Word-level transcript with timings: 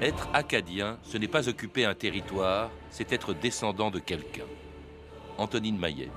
Être 0.00 0.28
acadien, 0.32 0.96
ce 1.02 1.18
n'est 1.18 1.26
pas 1.26 1.48
occuper 1.48 1.84
un 1.84 1.94
territoire, 1.94 2.70
c'est 2.88 3.12
être 3.12 3.34
descendant 3.34 3.90
de 3.90 3.98
quelqu'un. 3.98 4.46
Antonine 5.38 5.76
Maillet. 5.76 6.08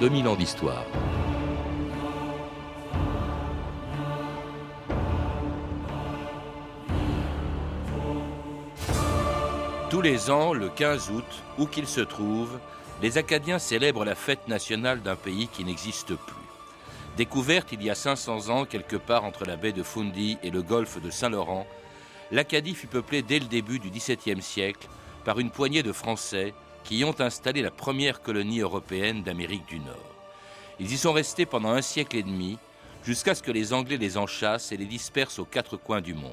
2000 0.00 0.28
ans 0.28 0.34
d'histoire. 0.34 0.86
Tous 9.90 10.00
les 10.00 10.30
ans, 10.30 10.54
le 10.54 10.70
15 10.70 11.10
août, 11.10 11.24
où 11.58 11.66
qu'il 11.66 11.86
se 11.86 12.00
trouve, 12.00 12.58
les 13.02 13.18
Acadiens 13.18 13.58
célèbrent 13.58 14.06
la 14.06 14.14
fête 14.14 14.48
nationale 14.48 15.02
d'un 15.02 15.16
pays 15.16 15.48
qui 15.48 15.64
n'existe 15.64 16.14
plus. 16.14 16.34
Découverte 17.18 17.72
il 17.72 17.82
y 17.82 17.90
a 17.90 17.94
500 17.94 18.48
ans 18.48 18.64
quelque 18.64 18.96
part 18.96 19.24
entre 19.24 19.44
la 19.44 19.56
baie 19.56 19.72
de 19.72 19.82
Fundy 19.82 20.38
et 20.42 20.50
le 20.50 20.62
golfe 20.62 21.02
de 21.02 21.10
Saint-Laurent, 21.10 21.66
l'Acadie 22.30 22.74
fut 22.74 22.86
peuplée 22.86 23.20
dès 23.20 23.38
le 23.38 23.44
début 23.44 23.78
du 23.78 23.90
XVIIe 23.90 24.40
siècle 24.40 24.88
par 25.26 25.38
une 25.40 25.50
poignée 25.50 25.82
de 25.82 25.92
Français 25.92 26.54
qui 26.84 26.98
y 26.98 27.04
ont 27.04 27.20
installé 27.20 27.62
la 27.62 27.70
première 27.70 28.22
colonie 28.22 28.60
européenne 28.60 29.22
d'Amérique 29.22 29.66
du 29.66 29.80
Nord. 29.80 30.14
Ils 30.78 30.92
y 30.92 30.96
sont 30.96 31.12
restés 31.12 31.46
pendant 31.46 31.70
un 31.70 31.82
siècle 31.82 32.16
et 32.16 32.22
demi, 32.22 32.58
jusqu'à 33.04 33.34
ce 33.34 33.42
que 33.42 33.52
les 33.52 33.72
Anglais 33.72 33.96
les 33.96 34.16
enchassent 34.16 34.72
et 34.72 34.76
les 34.76 34.86
dispersent 34.86 35.38
aux 35.38 35.44
quatre 35.44 35.76
coins 35.76 36.00
du 36.00 36.14
monde. 36.14 36.32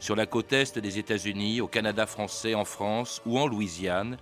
Sur 0.00 0.14
la 0.14 0.26
côte 0.26 0.52
est 0.52 0.78
des 0.78 0.98
États-Unis, 0.98 1.60
au 1.60 1.66
Canada 1.66 2.06
français, 2.06 2.54
en 2.54 2.64
France 2.64 3.20
ou 3.26 3.38
en 3.38 3.46
Louisiane, 3.46 4.16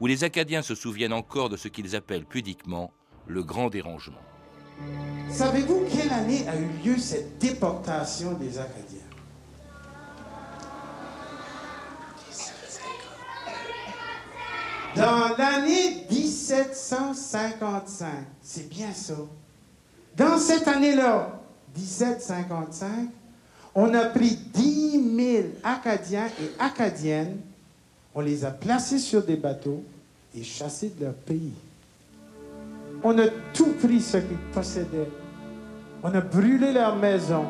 où 0.00 0.06
les 0.06 0.24
Acadiens 0.24 0.62
se 0.62 0.74
souviennent 0.74 1.12
encore 1.12 1.48
de 1.48 1.56
ce 1.56 1.68
qu'ils 1.68 1.96
appellent 1.96 2.24
pudiquement 2.24 2.92
le 3.26 3.42
grand 3.42 3.70
dérangement. 3.70 4.20
Savez-vous 5.30 5.86
quelle 5.90 6.12
année 6.12 6.46
a 6.48 6.56
eu 6.56 6.68
lieu 6.84 6.98
cette 6.98 7.38
déportation 7.38 8.34
des 8.34 8.58
Acadiens? 8.58 9.01
Dans 14.96 15.36
l'année 15.38 16.06
1755, 16.10 18.08
c'est 18.42 18.68
bien 18.68 18.92
ça. 18.92 19.14
Dans 20.16 20.36
cette 20.38 20.68
année-là, 20.68 21.40
1755, 21.76 23.08
on 23.74 23.94
a 23.94 24.04
pris 24.06 24.36
10 24.52 25.16
000 25.16 25.44
Acadiens 25.64 26.26
et 26.26 26.50
Acadiennes, 26.58 27.38
on 28.14 28.20
les 28.20 28.44
a 28.44 28.50
placés 28.50 28.98
sur 28.98 29.22
des 29.24 29.36
bateaux 29.36 29.82
et 30.36 30.42
chassés 30.42 30.92
de 30.98 31.06
leur 31.06 31.14
pays. 31.14 31.54
On 33.02 33.18
a 33.18 33.28
tout 33.54 33.72
pris 33.82 34.02
ce 34.02 34.18
qu'ils 34.18 34.36
possédaient. 34.52 35.08
On 36.02 36.14
a 36.14 36.20
brûlé 36.20 36.72
leurs 36.72 36.96
maisons. 36.96 37.46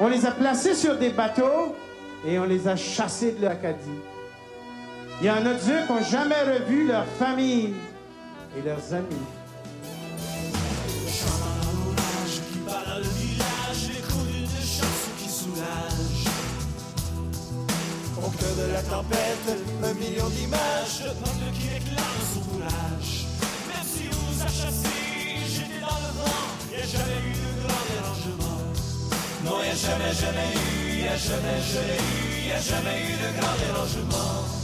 On 0.00 0.08
les 0.08 0.24
a 0.24 0.30
placés 0.30 0.74
sur 0.74 0.96
des 0.96 1.10
bateaux 1.10 1.74
et 2.26 2.38
on 2.38 2.44
les 2.44 2.66
a 2.66 2.76
chassés 2.76 3.32
de 3.32 3.42
l'Acadie. 3.44 4.00
Il 5.22 5.26
y 5.26 5.30
en 5.30 5.46
a 5.46 5.54
deux 5.54 5.86
qui 5.86 5.92
n'ont 5.92 6.02
jamais 6.02 6.42
revu 6.42 6.84
leur 6.88 7.06
famille 7.16 7.74
et 8.58 8.62
leurs 8.62 8.92
amis. 8.92 9.06
qui 12.26 12.58
dans 12.66 12.96
le 12.98 13.04
village, 13.04 13.82
l'écho 13.94 14.18
d'une 14.26 14.48
chanson 14.48 15.12
qui 15.18 15.28
soulage. 15.28 16.26
Au 18.18 18.30
cœur 18.30 18.66
de 18.66 18.72
la 18.72 18.82
tempête, 18.82 19.46
un 19.84 19.94
million 19.94 20.28
d'images, 20.30 21.04
peuple 21.04 21.52
qui 21.54 21.68
éclate 21.68 22.22
son 22.34 22.40
roulage. 22.50 23.26
Même 23.68 23.86
si 23.86 24.08
on 24.10 24.18
nous 24.26 24.42
a 24.42 24.48
chassés, 24.48 25.38
j'étais 25.46 25.80
dans 25.80 26.02
le 26.02 26.10
vent, 26.18 26.50
a 26.66 26.84
jamais 26.84 27.22
eu 27.22 27.34
de 27.38 27.62
grand 27.62 27.82
dérangement. 27.94 28.58
Non, 29.44 29.58
il 29.60 29.66
n'y 29.66 29.70
a 29.70 29.74
jamais, 29.76 30.14
jamais 30.20 30.50
eu, 30.50 30.90
il 30.90 30.96
n'y 30.96 31.06
a 31.06 31.16
jamais, 31.16 31.62
jamais 31.62 31.94
eu, 31.94 32.38
il 32.38 32.46
n'y 32.46 32.52
a 32.52 32.60
jamais 32.60 32.98
eu 33.06 33.12
de 33.12 33.40
grand 33.40 33.54
dérangement. 33.64 34.61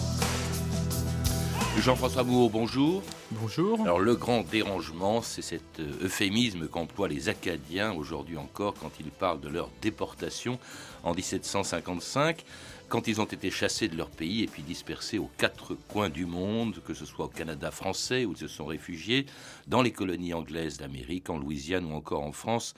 Jean-François 1.80 2.24
Moreau, 2.24 2.48
bonjour. 2.48 3.02
Bonjour. 3.30 3.80
Alors 3.82 4.00
le 4.00 4.16
grand 4.16 4.42
dérangement, 4.42 5.22
c'est 5.22 5.42
cet 5.42 5.78
euh, 5.78 6.06
euphémisme 6.06 6.66
qu'emploient 6.66 7.08
les 7.08 7.28
Acadiens 7.28 7.92
aujourd'hui 7.92 8.36
encore 8.36 8.74
quand 8.74 8.90
ils 8.98 9.10
parlent 9.10 9.40
de 9.40 9.48
leur 9.48 9.70
déportation 9.80 10.58
en 11.04 11.14
1755 11.14 12.44
quand 12.88 13.06
ils 13.06 13.20
ont 13.20 13.26
été 13.26 13.50
chassés 13.50 13.88
de 13.88 13.96
leur 13.96 14.10
pays 14.10 14.42
et 14.42 14.46
puis 14.46 14.62
dispersés 14.62 15.18
aux 15.18 15.30
quatre 15.36 15.74
coins 15.74 16.08
du 16.08 16.24
monde, 16.24 16.82
que 16.86 16.94
ce 16.94 17.04
soit 17.04 17.26
au 17.26 17.28
Canada 17.28 17.70
français 17.70 18.24
où 18.24 18.32
ils 18.32 18.38
se 18.38 18.48
sont 18.48 18.66
réfugiés, 18.66 19.26
dans 19.66 19.82
les 19.82 19.92
colonies 19.92 20.32
anglaises 20.32 20.78
d'Amérique, 20.78 21.28
en 21.28 21.36
Louisiane 21.36 21.84
ou 21.84 21.94
encore 21.94 22.22
en 22.22 22.32
France, 22.32 22.74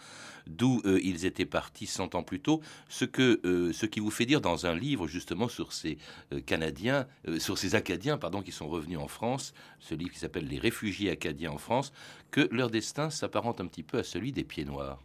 d'où 0.47 0.83
euh, 0.85 1.01
ils 1.03 1.27
étaient 1.27 1.47
partis 1.47 1.87
cent 1.87 2.15
ans 2.15 2.23
plus 2.23 2.41
tôt, 2.41 2.61
ce, 2.89 3.05
que, 3.05 3.41
euh, 3.45 3.73
ce 3.73 3.87
qui 3.87 4.01
vous 4.01 4.11
fait 4.11 4.27
dire 4.27 4.41
dans 4.41 4.67
un 4.67 4.75
livre 4.75 5.07
justement 5.07 5.49
sur 5.49 5.73
ces 5.73 5.99
euh, 6.33 6.41
Canadiens, 6.41 7.07
sur 7.39 7.57
ces 7.57 7.75
Acadiens 7.75 8.19
pardon, 8.19 8.43
qui 8.43 8.53
sont 8.53 8.69
revenus 8.69 8.99
en 8.99 9.09
France, 9.09 9.55
ce 9.79 9.95
livre 9.95 10.11
qui 10.11 10.19
s'appelle 10.19 10.47
Les 10.47 10.59
réfugiés 10.59 11.11
acadiens 11.11 11.53
en 11.53 11.59
France, 11.59 11.93
que 12.31 12.49
leur 12.51 12.71
destin 12.71 13.11
s'apparente 13.11 13.61
un 13.61 13.67
petit 13.67 13.83
peu 13.83 13.99
à 13.99 14.05
celui 14.05 14.33
des 14.33 14.45
pieds 14.45 14.65
noirs. 14.65 14.99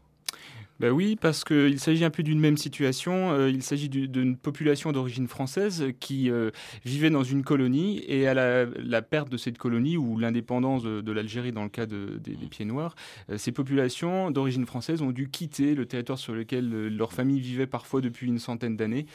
Ben 0.81 0.91
oui, 0.91 1.16
parce 1.16 1.46
qu'il 1.46 1.80
s'agit 1.80 2.03
un 2.03 2.09
peu 2.09 2.22
d'une 2.22 2.40
même 2.40 2.58
situation. 2.58 3.31
Euh, 3.31 3.50
il 3.50 3.63
s'agit 3.63 3.88
d'une 3.88 4.36
population 4.36 4.91
d'origine 4.91 5.28
française 5.28 5.86
qui 6.02 6.30
euh, 6.30 6.52
vivait 6.84 7.09
dans 7.09 7.24
une 7.24 7.44
colonie 7.44 8.03
et 8.08 8.28
à 8.28 8.34
la, 8.34 9.02
perte 9.02 9.30
de 9.30 9.38
cette 9.38 9.58
colonie 9.58 9.96
ou 9.96 10.18
l'indépendance 10.18 10.84
de, 10.84 11.12
l'Algérie 11.12 11.53
dans 11.53 11.64
le 11.64 11.69
cas 11.69 11.85
des, 11.85 12.35
Pieds 12.50 12.66
Noirs, 12.66 12.96
euh, 13.30 13.38
ces 13.38 13.53
populations 13.53 14.31
d'origine 14.31 14.66
française 14.66 15.02
ont 15.02 15.12
dû 15.12 15.30
quitter 15.30 15.75
le 15.75 15.85
territoire 15.85 16.19
sur 16.19 16.34
lequel 16.34 16.69
leur 16.90 17.14
famille 17.14 17.40
vivait 17.40 17.68
parfois 17.68 18.02
depuis 18.02 18.28
une 18.28 18.40
centaine 18.40 18.75
d'années 18.75 19.06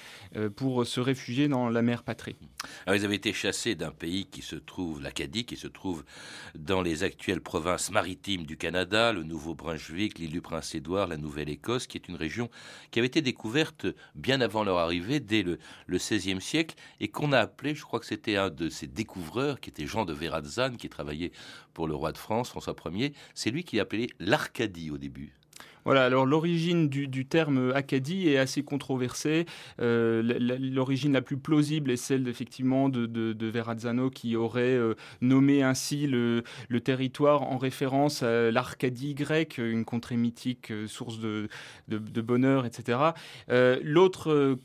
pour 0.56 0.86
se 0.86 1.00
réfugier 1.00 1.48
dans 1.48 1.68
la 1.68 1.82
mer 1.82 2.02
patrie. 2.02 2.36
Alors 2.86 2.98
ils 2.98 3.04
avaient 3.04 3.16
été 3.16 3.32
chassés 3.32 3.74
d'un 3.74 3.90
pays 3.90 4.26
qui 4.26 4.42
se 4.42 4.56
trouve, 4.56 5.02
l'Acadie, 5.02 5.44
qui 5.44 5.56
se 5.56 5.68
trouve 5.68 6.04
dans 6.58 6.80
les 6.80 7.02
actuelles 7.02 7.40
provinces 7.40 7.90
maritimes 7.90 8.44
du 8.44 8.56
Canada, 8.56 9.12
le 9.12 9.22
Nouveau-Brunswick, 9.22 10.18
l'île 10.18 10.30
du 10.30 10.40
Prince-Édouard, 10.40 11.06
la 11.06 11.16
Nouvelle 11.16 11.49
Écosse, 11.50 11.86
qui 11.86 11.98
est 11.98 12.08
une 12.08 12.16
région 12.16 12.50
qui 12.90 12.98
avait 12.98 13.06
été 13.08 13.22
découverte 13.22 13.86
bien 14.14 14.40
avant 14.40 14.64
leur 14.64 14.78
arrivée, 14.78 15.20
dès 15.20 15.42
le, 15.42 15.58
XVIe 15.90 16.40
siècle, 16.40 16.74
et 17.00 17.08
qu'on 17.08 17.32
a 17.32 17.38
appelé, 17.38 17.74
je 17.74 17.82
crois 17.82 18.00
que 18.00 18.06
c'était 18.06 18.36
un 18.36 18.50
de 18.50 18.68
ces 18.68 18.86
découvreurs, 18.86 19.60
qui 19.60 19.70
était 19.70 19.86
Jean 19.86 20.04
de 20.04 20.12
Verrazan, 20.12 20.76
qui 20.76 20.88
travaillait 20.88 21.32
pour 21.74 21.86
le 21.86 21.94
roi 21.94 22.12
de 22.12 22.18
France, 22.18 22.50
François 22.50 22.74
Ier, 22.92 23.12
c'est 23.34 23.50
lui 23.50 23.64
qui 23.64 23.76
l'appelait 23.76 24.08
l'Arcadie 24.18 24.90
au 24.90 24.98
début. 24.98 25.32
Voilà, 25.84 26.04
alors 26.04 26.26
l'origine 26.26 26.88
du, 26.88 27.26
terme 27.26 27.72
Acadie 27.74 28.28
est 28.28 28.38
assez 28.38 28.62
controversée. 28.62 29.46
Euh, 29.80 30.22
l'origine 30.58 31.12
la 31.12 31.22
plus 31.22 31.36
plausible 31.36 31.90
est 31.90 31.96
celle 31.96 32.28
effectivement 32.28 32.88
de, 32.88 33.06
de, 33.06 33.46
Verrazzano 33.46 34.10
qui 34.10 34.36
aurait 34.36 34.62
euh, 34.62 34.94
nommé 35.20 35.62
ainsi 35.62 36.06
le, 36.06 36.42
territoire 36.84 37.42
en 37.42 37.58
référence 37.58 38.22
à 38.22 38.50
l'Arcadie 38.50 39.14
grecque, 39.14 39.58
une 39.58 39.84
contrée 39.84 40.16
mythique, 40.16 40.70
euh, 40.70 40.86
source 40.86 41.18
de, 41.18 41.48
bonheur, 42.20 42.66
etc. 42.66 42.98
L'autre 43.82 44.58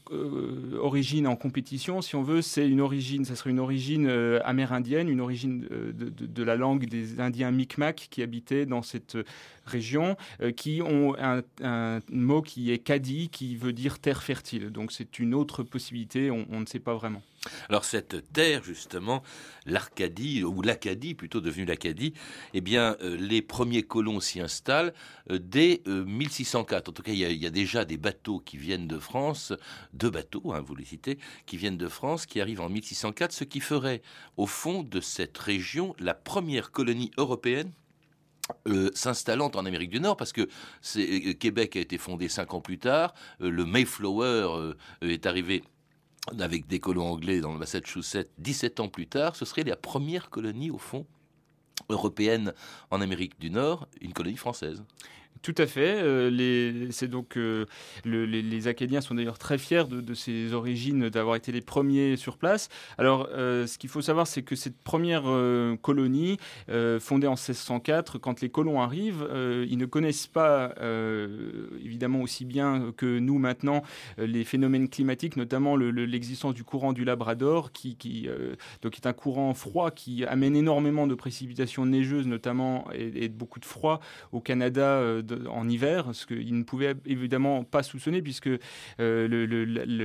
origine 0.79 1.27
en 1.27 1.35
compétition, 1.35 2.01
si 2.01 2.15
on 2.15 2.23
veut, 2.23 2.41
c'est 2.41 2.67
une 2.67 2.81
origine, 2.81 3.25
ça 3.25 3.35
serait 3.35 3.49
une 3.49 3.59
origine 3.59 4.09
amérindienne, 4.43 5.09
une 5.09 5.21
origine 5.21 5.67
de, 5.69 6.43
la 6.43 6.55
langue 6.55 6.85
des 6.85 7.19
Indiens 7.19 7.51
Micmac 7.51 8.07
qui 8.11 8.21
habitaient 8.21 8.65
dans 8.65 8.81
cette 8.81 9.17
région, 9.65 10.15
qui 10.55 10.81
ont 10.81 11.04
un, 11.13 11.99
mot 12.11 12.41
qui 12.41 12.71
est 12.71 12.79
kadi, 12.79 13.29
qui 13.29 13.55
veut 13.55 13.73
dire 13.73 13.99
terre 13.99 14.23
fertile. 14.23 14.71
Donc 14.71 14.91
c'est 14.91 15.19
une 15.19 15.33
autre 15.35 15.63
possibilité, 15.63 16.31
on, 16.31 16.59
ne 16.59 16.65
sait 16.65 16.79
pas 16.79 16.95
vraiment. 16.95 17.21
Alors 17.69 17.85
cette 17.85 18.31
terre, 18.33 18.63
justement, 18.63 19.21
l'Arcadie, 19.67 20.43
ou 20.43 20.61
l'Acadie, 20.63 21.13
plutôt 21.13 21.41
devenue 21.41 21.65
l'Acadie, 21.65 22.13
eh 22.53 22.61
bien, 22.61 22.95
euh, 23.01 23.17
les 23.17 23.43
premiers 23.43 23.83
colons 23.83 24.19
s'y 24.19 24.39
installent 24.39 24.93
euh, 25.29 25.37
dès 25.39 25.83
1604. 25.85 26.87
Euh, 26.87 26.89
en 26.89 26.93
tout 26.93 27.03
cas, 27.03 27.11
il 27.11 27.19
y, 27.19 27.45
a, 27.45 27.49
déjà 27.51 27.85
des 27.85 27.97
bateaux 27.97 28.39
qui 28.39 28.57
viennent 28.57 28.87
de 28.87 28.97
France, 28.97 29.53
deux 29.93 30.09
bateaux, 30.09 30.53
hein, 30.53 30.61
vous 30.65 30.75
les 30.75 30.85
citez, 30.85 31.19
qui 31.45 31.57
viennent 31.57 31.77
de 31.77 31.87
France, 31.87 32.25
qui 32.25 32.41
arrivent 32.41 32.61
en 32.61 32.69
1604, 32.69 33.31
ce 33.31 33.43
qui 33.43 33.59
ferait, 33.59 34.01
au 34.37 34.47
fond 34.47 34.81
de 34.81 34.99
cette 34.99 35.37
région, 35.37 35.95
la 35.99 36.15
première 36.15 36.71
colonie 36.71 37.11
européenne 37.17 37.71
euh, 38.67 38.91
s'installant 38.93 39.51
en 39.55 39.65
Amérique 39.65 39.89
du 39.89 39.99
Nord, 39.99 40.17
parce 40.17 40.31
que 40.31 40.47
euh, 40.97 41.33
Québec 41.33 41.75
a 41.75 41.79
été 41.79 41.97
fondé 41.97 42.29
cinq 42.29 42.53
ans 42.53 42.61
plus 42.61 42.77
tard, 42.77 43.13
euh, 43.41 43.49
le 43.49 43.65
Mayflower 43.65 44.73
est 45.01 45.25
arrivé 45.25 45.63
avec 46.39 46.67
des 46.67 46.79
colons 46.79 47.07
anglais 47.07 47.39
dans 47.39 47.53
le 47.53 47.59
Massachusetts 47.59 48.29
17 48.37 48.79
ans 48.79 48.87
plus 48.87 49.07
tard, 49.07 49.35
ce 49.35 49.45
serait 49.45 49.63
la 49.63 49.75
première 49.75 50.29
colonie, 50.29 50.69
au 50.69 50.77
fond, 50.77 51.07
européenne 51.89 52.53
en 52.91 53.01
Amérique 53.01 53.39
du 53.39 53.49
Nord, 53.49 53.87
une 54.01 54.13
colonie 54.13 54.37
française. 54.37 54.83
Tout 55.45 55.53
à 55.59 55.67
fait. 55.67 56.01
Euh, 56.01 56.87
c'est 56.89 57.07
donc 57.07 57.37
euh, 57.37 57.67
les, 58.03 58.67
Acadiens 58.67 58.99
sont 58.99 59.13
d'ailleurs 59.13 59.37
très 59.37 59.59
fiers 59.59 59.83
de, 59.87 60.13
ces 60.15 60.53
origines, 60.55 61.09
d'avoir 61.09 61.35
été 61.35 61.51
les 61.51 61.61
premiers 61.61 62.15
sur 62.17 62.39
place. 62.39 62.67
Alors, 62.97 63.29
euh, 63.31 63.67
ce 63.67 63.77
qu'il 63.77 63.91
faut 63.91 64.01
savoir, 64.01 64.25
c'est 64.25 64.41
que 64.41 64.55
cette 64.55 64.81
première 64.81 65.25
colonie, 65.83 66.39
fondée 66.99 67.27
en 67.27 67.35
1604, 67.35 68.17
quand 68.17 68.41
les 68.41 68.49
colons 68.49 68.81
arrivent, 68.81 69.27
ils 69.69 69.77
ne 69.77 69.85
connaissent 69.85 70.25
pas 70.25 70.73
évidemment 71.83 72.21
aussi 72.21 72.43
bien 72.43 72.91
que 72.97 73.19
nous 73.19 73.37
maintenant 73.37 73.83
les 74.17 74.45
phénomènes 74.45 74.89
climatiques, 74.89 75.37
notamment 75.37 75.75
l'existence 75.75 76.55
du 76.55 76.63
courant 76.63 76.91
du 76.91 77.05
Labrador, 77.05 77.71
qui, 77.71 78.27
donc 78.81 78.97
est 78.97 79.05
un 79.05 79.13
courant 79.13 79.53
froid 79.53 79.91
qui 79.91 80.25
amène 80.25 80.55
énormément 80.55 81.05
de 81.05 81.13
précipitations 81.13 81.85
neigeuses, 81.85 82.25
notamment 82.25 82.87
et 82.93 83.29
beaucoup 83.29 83.59
de 83.59 83.65
froid 83.65 83.99
au 84.31 84.41
Canada 84.41 85.21
en 85.49 85.67
hiver, 85.69 86.09
ce 86.13 86.25
qu'ils 86.25 86.57
ne 86.57 86.63
pouvaient 86.63 86.95
évidemment 87.05 87.63
pas 87.63 87.83
soupçonner 87.83 88.21
puisque 88.21 88.49
euh, 88.99 89.27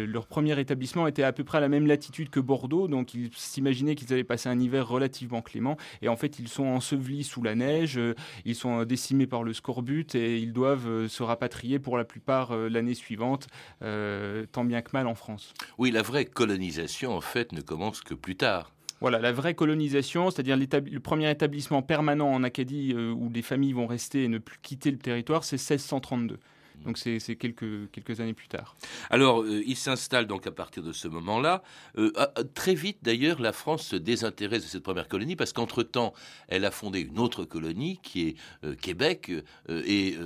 leur 0.07 0.27
premier 0.27 0.59
établissement 0.59 1.07
était 1.07 1.23
à 1.23 1.33
peu 1.33 1.45
près 1.45 1.59
à 1.59 1.61
la 1.61 1.69
même 1.69 1.87
latitude 1.87 2.31
que 2.31 2.41
Bordeaux, 2.41 2.89
donc 2.89 3.15
ils 3.15 3.31
s'imaginaient 3.35 3.95
qu'ils 3.95 4.13
allaient 4.13 4.25
passer 4.25 4.49
un 4.49 4.59
hiver 4.59 4.87
relativement 4.89 5.43
clément. 5.43 5.77
Et 6.03 6.09
en 6.09 6.17
fait, 6.17 6.39
ils 6.39 6.49
sont 6.49 6.67
ensevelis 6.67 7.25
sous 7.25 7.43
la 7.43 7.55
neige, 7.55 7.99
euh, 7.99 8.15
ils 8.45 8.55
sont 8.55 8.85
décimés 8.85 9.27
par 9.27 9.43
le 9.43 9.53
scorbut 9.53 10.15
et 10.15 10.39
ils 10.39 10.53
doivent 10.53 10.89
euh, 10.89 11.09
se 11.09 11.23
rapatrier 11.23 11.79
pour 11.79 11.97
la 11.97 12.05
plupart 12.05 12.57
l'année 12.57 12.95
suivante, 12.95 13.47
tant 13.81 14.65
bien 14.65 14.83
que 14.83 14.91
mal 14.93 15.07
en 15.07 15.15
France. 15.15 15.55
Oui, 15.79 15.91
la 15.91 16.03
vraie 16.03 16.25
colonisation, 16.25 17.15
en 17.15 17.21
fait, 17.21 17.53
ne 17.53 17.61
commence 17.61 18.01
que 18.01 18.15
plus 18.15 18.37
tard. 18.37 18.73
Voilà, 19.01 19.19
la 19.19 19.33
vraie 19.33 19.55
colonisation, 19.55 20.31
c'est-à-dire 20.31 20.59
le 20.59 21.01
premier 21.01 21.31
établissement 21.31 21.81
permanent 21.81 22.31
en 22.31 22.43
Acadie 22.43 22.93
euh, 22.95 23.13
où 23.13 23.31
les 23.31 23.41
familles 23.41 23.73
vont 23.73 23.87
rester 23.87 24.25
et 24.25 24.29
ne 24.29 24.39
plus 24.39 24.59
quitter 24.61 24.91
le 24.91 24.99
territoire, 24.99 25.43
c'est 25.45 25.57
1632. 25.57 26.39
Donc 26.85 26.99
c'est 26.99 27.19
quelques, 27.37 27.91
quelques 27.91 28.21
années 28.21 28.35
plus 28.35 28.49
tard. 28.49 28.77
Alors, 29.11 29.43
euh, 29.43 29.63
il 29.67 29.77
s'installe 29.77 30.27
donc 30.27 30.47
à 30.47 30.53
partir 30.53 30.83
de 30.83 30.93
ce 30.93 31.09
moment-là. 31.09 31.63
Euh, 31.99 32.11
très 32.55 32.75
vite, 32.75 32.99
d'ailleurs, 33.03 33.41
la 33.41 33.53
France 33.53 33.87
se 33.87 33.97
désintéresse 33.97 34.63
de 34.63 34.69
cette 34.69 34.83
première 34.83 35.09
colonie 35.09 35.37
parce 35.37 35.53
qu'entre-temps, 35.53 36.15
elle 36.49 36.65
a 36.65 36.71
fondé 36.71 37.01
une 37.01 37.19
autre 37.19 37.45
colonie 37.45 38.01
qui 38.03 38.29
est 38.29 38.37
euh, 38.65 38.75
Québec 38.75 39.31
et 39.69 40.17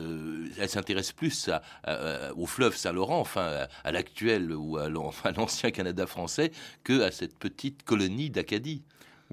elle 0.59 0.69
s'intéresse 0.69 1.12
plus 1.12 1.51
au 2.37 2.47
fleuve 2.47 2.77
Saint-Laurent, 2.77 3.19
enfin 3.19 3.67
à, 3.85 3.93
l'actuel 3.93 4.53
ou 4.53 4.79
à 4.79 4.89
l'ancien 4.89 5.71
Canada 5.71 6.06
français, 6.06 6.51
que 6.83 7.03
à 7.03 7.11
cette 7.11 7.37
petite 7.39 7.83
colonie 7.83 8.31
d'Acadie. 8.31 8.83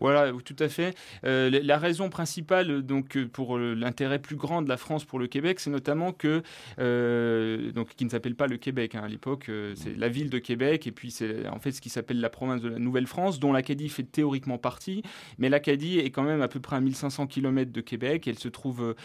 Voilà, 0.02 0.32
tout 0.44 0.56
à 0.58 0.68
fait. 0.68 0.96
Euh, 1.26 1.52
la 1.64 1.78
raison 1.78 2.10
principale 2.10 2.82
donc 2.82 3.16
euh, 3.16 3.28
pour 3.28 3.60
l'intérêt 3.60 4.18
plus 4.18 4.36
grand 4.36 4.64
de 4.64 4.68
la 4.68 4.78
France 4.78 5.06
pour 5.06 5.20
le 5.20 5.28
Québec, 5.28 5.60
c'est 5.60 5.70
notamment 5.70 6.12
que 6.12 6.42
euh, 6.80 7.72
donc 7.72 7.90
qui 7.96 8.04
ne 8.04 8.10
s'appelle 8.10 8.34
pas 8.34 8.48
le 8.48 8.58
Québec 8.58 8.96
hein, 8.96 9.04
à 9.06 9.08
l'époque, 9.08 9.52
c'est 9.76 9.96
la 9.96 10.10
ville 10.10 10.32
de 10.32 10.40
Québec 10.40 10.88
et 10.88 10.92
puis 10.92 11.12
c'est 11.12 11.48
en 11.48 11.60
fait 11.60 11.72
ce 11.72 11.82
qui 11.82 11.90
s'appelle 11.90 12.20
la 12.20 12.30
province 12.30 12.62
de 12.62 12.70
la 12.70 12.80
Nouvelle-France, 12.80 13.40
dont 13.40 13.54
l'Acadie 13.54 13.90
fait 13.90 14.04
théoriquement 14.04 14.58
partie, 14.58 15.04
mais 15.38 15.50
l'Acadie 15.50 16.00
est 16.00 16.10
quand 16.10 16.24
même 16.24 16.42
à 16.42 16.48
peu 16.48 16.60
près 16.60 16.78
à 16.78 16.82
1500 16.82 17.28
km 17.28 17.72
de 17.72 17.82
Québec. 17.82 18.28
Elle 18.28 18.40
se 18.40 18.48
trouve 18.48 18.96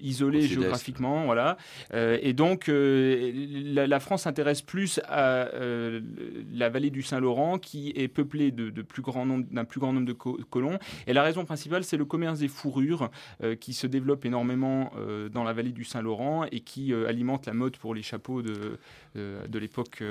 isolée 0.00 0.42
géographiquement, 0.42 1.24
voilà. 1.24 1.56
et 1.94 2.34
donc 2.34 2.70
la, 2.70 4.00
France 4.00 4.22
s'intéresse 4.22 4.60
plus 4.60 5.00
à 5.08 5.48
la 6.52 6.68
vallée 6.68 6.90
du 6.90 7.02
Saint-Laurent, 7.02 7.58
qui 7.58 7.94
est 7.96 8.08
peuplée 8.08 8.50
de, 8.50 8.68
de 8.68 8.82
plus 8.82 9.02
grand 9.02 9.24
nombre 9.24 9.46
d'un 9.50 9.64
plus 9.64 9.80
grand 9.80 9.94
nombre 9.94 10.06
de 10.06 10.09
colons. 10.12 10.78
Et 11.06 11.12
la 11.12 11.22
raison 11.22 11.44
principale, 11.44 11.84
c'est 11.84 11.96
le 11.96 12.04
commerce 12.04 12.40
des 12.40 12.48
fourrures 12.48 13.10
euh, 13.42 13.54
qui 13.56 13.72
se 13.72 13.86
développe 13.86 14.24
énormément 14.24 14.92
euh, 14.96 15.28
dans 15.28 15.44
la 15.44 15.52
vallée 15.52 15.72
du 15.72 15.84
Saint-Laurent 15.84 16.44
et 16.50 16.60
qui 16.60 16.92
euh, 16.92 17.08
alimente 17.08 17.46
la 17.46 17.52
mode 17.52 17.76
pour 17.76 17.94
les 17.94 18.02
chapeaux 18.02 18.42
de, 18.42 18.78
de 19.14 19.58
l'époque 19.58 20.02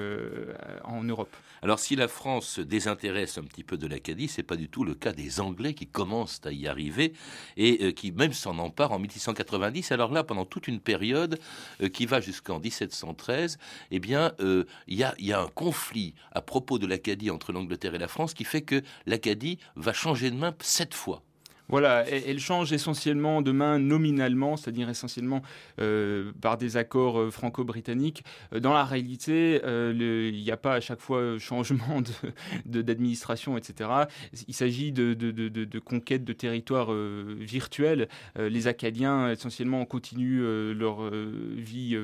en 0.84 1.04
Europe. 1.04 1.36
Alors 1.62 1.80
si 1.80 1.96
la 1.96 2.08
France 2.08 2.48
se 2.48 2.62
désintéresse 2.62 3.38
un 3.38 3.44
petit 3.44 3.64
peu 3.64 3.78
de 3.78 3.88
l'Acadie, 3.88 4.28
c'est 4.28 4.44
pas 4.44 4.56
du 4.56 4.70
tout 4.70 4.84
le 4.84 4.94
cas 4.94 5.12
des 5.12 5.40
Anglais 5.40 5.74
qui 5.74 5.88
commencent 5.88 6.42
à 6.46 6.52
y 6.52 6.68
arriver 6.68 7.14
et 7.58 7.94
qui 7.94 8.12
même 8.12 8.34
s'en 8.34 8.58
emparent 8.60 8.94
en 8.94 9.00
1690. 9.00 9.92
Alors 9.92 10.12
là, 10.12 10.24
pendant 10.24 10.46
toute 10.46 10.68
une 10.68 10.80
période 10.80 11.40
qui 11.94 12.06
va 12.06 12.22
jusqu'en 12.22 12.60
1713, 12.60 13.58
eh 13.92 14.00
bien, 14.00 14.34
il 14.40 14.96
y, 14.98 15.04
a, 15.04 15.14
y 15.20 15.34
a 15.34 15.42
un 15.42 15.48
conflit 15.48 16.14
à 16.32 16.42
propos 16.42 16.80
de 16.80 16.88
l'Acadie 16.88 17.32
entre 17.32 17.52
l'Angleterre 17.52 17.96
et 17.96 18.00
la 18.00 18.08
France 18.08 18.34
qui 18.34 18.44
fait 18.44 18.62
que 18.62 18.82
l'Acadie 19.06 19.60
va 19.76 19.94
changer 19.94 20.32
de 20.32 20.36
main 20.36 20.54
sept 20.62 20.94
fois. 20.94 21.24
Voilà, 21.70 22.04
elle 22.10 22.40
change 22.40 22.74
essentiellement 22.74 23.44
de 23.44 23.52
main 23.52 23.78
nominalement, 23.78 24.58
c'est-à-dire 24.58 24.90
essentiellement 24.90 25.44
euh, 25.80 26.32
par 26.42 26.58
des 26.58 26.78
accords 26.78 27.20
euh, 27.20 27.30
franco-britanniques. 27.30 28.24
Euh, 28.54 28.60
dans 28.60 28.74
la 28.74 28.84
réalité, 28.84 29.62
il 29.64 30.42
n'y 30.42 30.52
a 30.52 30.58
pas 30.58 30.74
à 30.74 30.80
chaque 30.80 31.00
fois 31.00 31.38
changement 31.38 32.02
d'administration, 32.66 33.54
de, 33.54 33.60
etc. 33.60 33.90
Il 34.48 34.54
s'agit 34.56 34.92
de, 34.92 35.14
de, 35.14 35.32
de, 35.32 35.80
conquête 35.80 36.24
de 36.24 36.34
territoires 36.34 36.92
virtuels. 36.92 38.08
les 38.38 38.68
Acadiens, 38.68 39.32
essentiellement, 39.32 39.86
continuent 39.86 40.74
leur 40.74 41.10
vie 41.12 41.98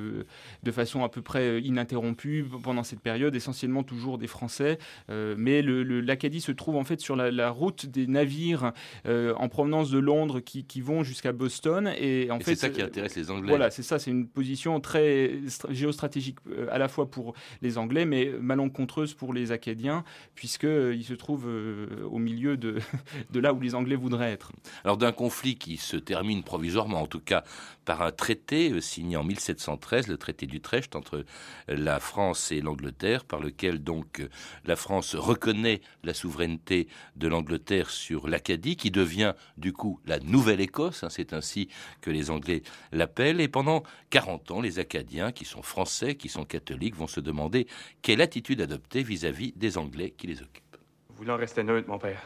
de 0.64 0.72
façon 0.72 1.04
à 1.04 1.10
peu 1.10 1.22
près 1.22 1.62
ininterrompue 1.62 2.46
pendant 2.64 2.84
cette 2.84 3.00
période, 3.00 3.36
essentiellement 3.36 3.84
toujours 3.84 4.18
des 4.18 4.28
Français. 4.28 4.78
mais 5.10 5.62
l'Acadie 5.62 6.42
se 6.42 6.52
trouve 6.52 6.76
en 6.76 6.84
fait 6.84 7.00
sur 7.00 7.16
la, 7.16 7.32
la 7.32 7.50
route 7.50 7.86
des 7.86 8.08
navires 8.08 8.72
en 9.06 9.50
provenance 9.56 9.90
de 9.90 10.00
Londres 10.00 10.42
qui, 10.42 10.82
vont 10.82 11.02
jusqu'à 11.02 11.32
Boston. 11.32 11.94
Et 11.98 12.30
en 12.30 12.40
fait, 12.40 12.56
c'est 12.56 12.68
ça 12.68 12.70
qui 12.70 12.82
intéresse 12.82 13.16
les 13.16 13.32
Anglais. 13.32 13.48
Voilà, 13.48 13.72
c'est 13.72 13.84
ça. 13.84 14.00
C'est 14.00 14.12
une 14.12 14.28
position 14.28 14.82
très 14.82 15.40
géostratégique 15.70 16.40
euh, 16.50 16.68
à 16.72 16.78
la 16.78 16.90
fois 16.90 17.10
pour 17.10 17.36
les 17.62 17.78
Anglais, 17.78 18.04
mais 18.04 18.34
malencontreuse 18.42 19.14
pour 19.14 19.34
les 19.34 19.54
Acadiens, 19.54 20.04
puisqu'ils 20.36 20.68
euh, 20.68 21.02
se 21.02 21.14
trouvent 21.14 21.48
euh, 21.48 21.88
au 22.12 22.18
milieu 22.18 22.58
de, 22.58 22.80
de 23.32 23.40
là 23.40 23.54
où 23.54 23.62
les 23.62 23.76
Anglais 23.76 23.96
voudraient 23.96 24.34
être. 24.34 24.52
Alors 24.84 24.98
d'un 24.98 25.14
conflit 25.14 25.56
qui 25.56 25.78
se 25.78 25.96
termine 25.96 26.44
provisoirement, 26.44 27.02
en 27.02 27.08
tout 27.08 27.22
cas 27.22 27.46
par 27.86 28.02
un 28.02 28.12
traité 28.12 28.82
signé 28.82 29.16
en 29.16 29.24
1713, 29.24 30.08
le 30.08 30.18
traité 30.18 30.48
d'Utrecht 30.48 30.96
entre 30.96 31.24
la 31.68 32.00
France 32.00 32.52
et 32.52 32.62
l'Angleterre, 32.62 33.24
par 33.24 33.40
lequel 33.40 33.84
donc 33.84 34.28
la 34.66 34.76
France 34.76 35.16
reconnaît 35.16 35.82
la 36.04 36.14
souveraineté 36.14 36.88
de 37.16 37.28
l'Angleterre 37.28 37.90
sur 37.90 38.28
l'Acadie, 38.28 38.76
qui 38.76 38.92
devient 38.92 39.34
du 39.58 39.72
coup 39.72 40.00
la 40.06 40.20
Nouvelle-Écosse, 40.20 41.04
hein, 41.04 41.10
c'est 41.10 41.34
ainsi 41.34 41.70
que 42.02 42.10
les 42.10 42.32
Anglais 42.32 42.64
l'appellent, 42.92 43.40
et 43.40 43.48
pendant 43.48 43.84
40 44.10 44.52
ans, 44.52 44.62
les 44.62 44.80
Acadiens, 44.80 45.32
qui 45.32 45.46
sont 45.46 45.62
français, 45.62 46.16
qui 46.16 46.30
sont 46.30 46.46
catholiques, 46.46 46.96
vont 46.96 47.08
se 47.08 47.20
demander 47.20 47.68
quelle 48.02 48.22
attitude 48.22 48.62
adopter 48.62 49.04
vis-à-vis 49.04 49.54
des 49.56 49.78
Anglais 49.78 50.14
qui 50.18 50.28
les 50.28 50.42
occupent. 50.42 50.78
Voulant 51.10 51.38
rester 51.38 51.64
neutre, 51.64 51.88
mon 51.88 52.00
père? 52.00 52.22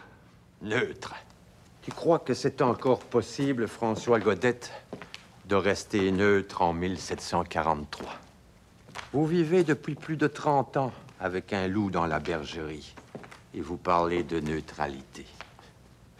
Neutre 0.62 1.16
Tu 1.82 1.92
crois 1.92 2.20
que 2.20 2.34
c'est 2.34 2.62
encore 2.62 3.01
possible, 3.01 3.68
François 3.68 4.20
Godette, 4.20 4.72
de 5.50 5.56
rester 5.56 6.12
neutre 6.12 6.62
en 6.62 6.74
1743 6.74 8.08
Vous 9.13 9.25
vivez 9.25 9.63
depuis 9.63 9.96
plus 9.96 10.15
de 10.15 10.27
30 10.27 10.77
ans 10.77 10.91
avec 11.20 11.53
un 11.53 11.68
loup 11.68 11.89
dans 11.89 12.06
la 12.06 12.20
bergerie 12.20 12.94
et 13.56 13.60
vous 13.60 13.77
parlez 13.77 14.22
de 14.22 14.39
neutralité. 14.39 15.25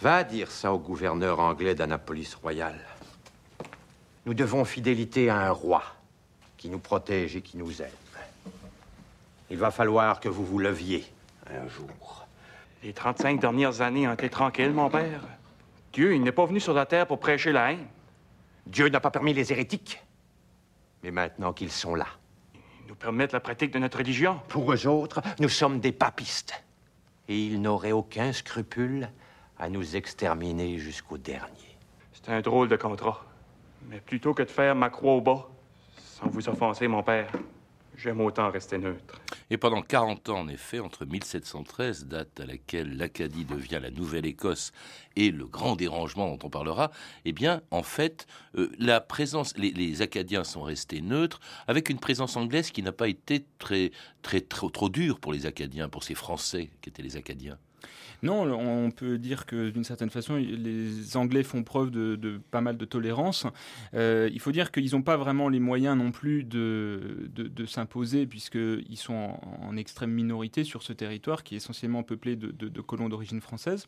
Va 0.02 0.24
dire 0.24 0.50
ça 0.50 0.74
au 0.74 0.80
gouverneur 0.80 1.40
anglais 1.40 1.76
d'Annapolis 1.76 2.34
Royal. 2.42 2.74
Nous 4.26 4.34
devons 4.34 4.66
fidélité 4.66 5.30
à 5.30 5.38
un 5.38 5.52
roi 5.52 5.84
qui 6.58 6.68
nous 6.68 6.80
protège 6.80 7.36
et 7.36 7.42
qui 7.42 7.58
nous 7.58 7.84
aime. 7.84 7.90
Il 9.52 9.58
va 9.58 9.70
falloir 9.70 10.20
que 10.20 10.30
vous 10.30 10.44
vous 10.44 10.58
leviez 10.58 11.06
un 11.46 11.68
jour. 11.68 12.26
Les 12.82 12.94
35 12.94 13.40
dernières 13.40 13.82
années 13.82 14.08
ont 14.08 14.14
été 14.14 14.30
tranquilles, 14.30 14.74
mon 14.74 14.90
père. 14.90 15.22
Dieu, 15.94 16.16
il 16.16 16.24
n'est 16.24 16.32
pas 16.32 16.46
venu 16.46 16.60
sur 16.60 16.74
la 16.74 16.88
terre 16.88 17.06
pour 17.06 17.20
prêcher 17.20 17.52
la 17.52 17.74
haine. 17.74 17.86
Dieu 18.70 18.88
n'a 18.90 19.00
pas 19.00 19.10
permis 19.10 19.34
les 19.34 19.52
hérétiques. 19.52 20.02
Mais 21.04 21.12
maintenant 21.12 21.54
qu'ils 21.54 21.72
sont 21.72 21.96
là. 21.96 22.06
Ils 22.54 22.90
nous 22.90 22.96
permettent 22.96 23.34
la 23.34 23.40
pratique 23.40 23.72
de 23.72 23.80
notre 23.80 23.98
religion. 23.98 24.40
Pour 24.48 24.72
eux 24.72 24.86
autres, 24.86 25.22
nous 25.40 25.50
sommes 25.50 25.80
des 25.80 25.92
papistes. 25.92 26.64
Et 27.28 27.38
ils 27.38 27.60
n'auraient 27.60 27.92
aucun 27.92 28.32
scrupule 28.32 29.10
à 29.58 29.70
nous 29.70 29.96
exterminer 29.96 30.78
jusqu'au 30.78 31.18
dernier. 31.18 31.78
C'est 32.14 32.30
un 32.30 32.42
drôle 32.42 32.68
de 32.68 32.76
contrat. 32.76 33.26
Mais 33.90 34.00
plutôt 34.00 34.34
que 34.36 34.44
de 34.44 34.50
faire 34.50 34.76
ma 34.76 34.90
croix 34.90 35.14
au 35.14 35.22
bas, 35.22 35.50
sans 35.98 36.28
vous 36.28 36.48
offenser, 36.48 36.88
mon 36.88 37.02
père, 37.02 37.32
j'aime 38.00 38.22
autant 38.22 38.50
rester 38.50 38.78
neutre. 38.78 39.20
Et 39.50 39.58
pendant 39.58 39.82
40 39.82 40.30
ans, 40.30 40.40
en 40.40 40.48
effet, 40.48 40.80
entre 40.80 41.06
1713, 41.06 42.06
date 42.06 42.40
à 42.40 42.46
laquelle 42.46 42.98
l'Acadie 42.98 43.46
devient 43.46 43.80
la 43.82 43.92
Nouvelle-Écosse, 43.92 44.72
et 45.16 45.32
le 45.32 45.46
grand 45.46 45.76
dérangement 45.76 46.28
dont 46.30 46.48
on 46.48 46.50
parlera, 46.50 46.92
eh 47.26 47.34
bien, 47.34 47.62
en 47.72 47.84
fait, 47.84 48.28
euh, 48.56 48.72
la 48.80 49.02
présence, 49.02 49.56
les, 49.58 50.02
Acadiens 50.02 50.44
sont 50.44 50.62
restés 50.62 51.02
neutres, 51.02 51.40
avec 51.68 51.90
une 51.90 52.00
présence 52.00 52.38
anglaise 52.38 52.72
qui 52.72 52.84
n'a 52.84 52.94
pas 52.94 53.08
été 53.08 53.46
très, 53.58 53.92
très, 54.22 54.42
trop, 54.42 54.70
trop 54.70 54.90
dure 54.90 55.20
pour 55.20 55.34
les 55.34 55.46
Acadiens, 55.46 55.90
pour 55.90 56.04
ces 56.04 56.16
Français 56.16 56.70
qui 56.82 56.90
étaient 56.90 57.04
les 57.04 57.18
Acadiens. 57.18 57.58
Non, 58.22 58.42
on 58.52 58.92
peut 58.92 59.18
dire 59.18 59.46
que 59.46 59.70
d'une 59.70 59.84
certaine 59.84 60.10
façon, 60.10 60.36
les 60.36 61.16
Anglais 61.16 61.44
font 61.44 61.64
preuve 61.64 61.92
de, 61.92 62.42
pas 62.52 62.62
mal 62.62 62.78
de 62.78 62.86
tolérance. 62.86 63.46
Euh, 63.94 64.30
il 64.32 64.40
faut 64.40 64.52
dire 64.52 64.72
qu'ils 64.72 64.92
n'ont 64.92 65.02
pas 65.02 65.18
vraiment 65.18 65.50
les 65.50 65.60
moyens 65.60 65.98
non 65.98 66.12
plus 66.12 66.44
de, 66.44 67.30
s'imposer, 67.68 68.26
puisqu'ils 68.26 68.98
sont 68.98 69.40
en, 69.62 69.78
extrême 69.78 70.12
minorité 70.12 70.64
sur 70.64 70.84
ce 70.84 70.92
territoire 70.92 71.44
qui 71.44 71.56
est 71.56 71.58
essentiellement 71.58 72.04
peuplé 72.04 72.36
de 72.36 72.82
colons 72.82 73.10
d'origine 73.10 73.42
française. 73.42 73.88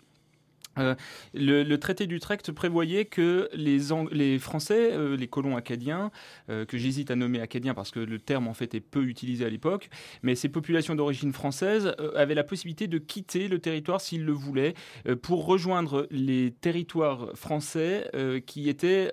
Euh, 0.77 0.95
le, 1.33 1.75
traité 1.77 2.07
d'Utrecht 2.07 2.51
prévoyait 2.51 3.05
que 3.05 3.49
les, 3.53 3.79
les 4.11 4.39
Français, 4.39 4.91
euh, 4.93 5.17
les 5.17 5.27
colons 5.27 5.57
acadiens, 5.57 6.11
euh, 6.49 6.65
que 6.65 6.77
j'hésite 6.77 7.11
à 7.11 7.15
nommer 7.15 7.41
acadiens 7.41 7.73
parce 7.73 7.91
que 7.91 7.99
le 7.99 8.19
terme 8.19 8.47
en 8.47 8.53
fait 8.53 8.73
est 8.75 8.79
peu 8.79 9.03
utilisé 9.03 9.45
à 9.45 9.49
l'époque, 9.49 9.89
mais 10.23 10.35
ces 10.35 10.49
populations 10.49 10.95
d'origine 10.95 11.33
française 11.33 11.95
avaient 12.15 12.35
la 12.35 12.43
possibilité 12.43 12.87
de 12.87 12.97
quitter 12.97 13.47
le 13.47 13.59
territoire 13.59 13.99
s'ils 13.99 14.23
le 14.23 14.31
voulaient 14.31 14.73
pour 15.21 15.45
rejoindre 15.45 16.07
les 16.11 16.51
territoires 16.51 17.29
français 17.35 18.09
qui 18.45 18.69
étaient 18.69 19.11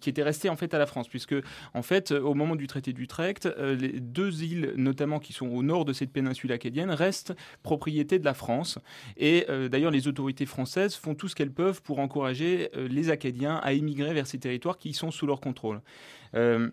qui 0.00 0.10
étaient 0.10 0.22
restés 0.22 0.48
en 0.48 0.56
fait 0.56 0.74
à 0.74 0.78
la 0.78 0.86
France, 0.86 1.08
puisque 1.08 1.34
en 1.74 1.82
fait 1.82 2.12
au 2.12 2.34
moment 2.34 2.56
du 2.56 2.66
traité 2.66 2.92
d'Utrecht, 2.92 3.48
les 3.58 4.00
deux 4.00 4.42
îles 4.42 4.72
notamment 4.76 5.18
qui 5.18 5.32
sont 5.32 5.48
au 5.48 5.62
nord 5.62 5.84
de 5.84 5.92
cette 5.92 6.12
péninsule 6.12 6.52
acadienne 6.52 6.90
restent 6.90 7.34
propriété 7.62 8.18
de 8.18 8.24
la 8.24 8.34
France. 8.34 8.78
Et 9.16 9.46
d'ailleurs 9.70 9.90
les 9.90 10.08
autorités 10.08 10.46
françaises 10.46 10.93
font 10.98 11.14
tout 11.14 11.28
ce 11.28 11.34
qu'elles 11.34 11.52
peuvent 11.52 11.82
pour 11.82 11.98
encourager 11.98 12.70
euh, 12.76 12.88
les 12.88 13.10
Acadiens 13.10 13.56
à 13.56 13.72
émigrer 13.72 14.14
vers 14.14 14.26
ces 14.26 14.38
territoires 14.38 14.78
qui 14.78 14.92
sont 14.92 15.10
sous 15.10 15.26
leur 15.26 15.40
contrôle. 15.40 15.80
Euh, 16.34 16.70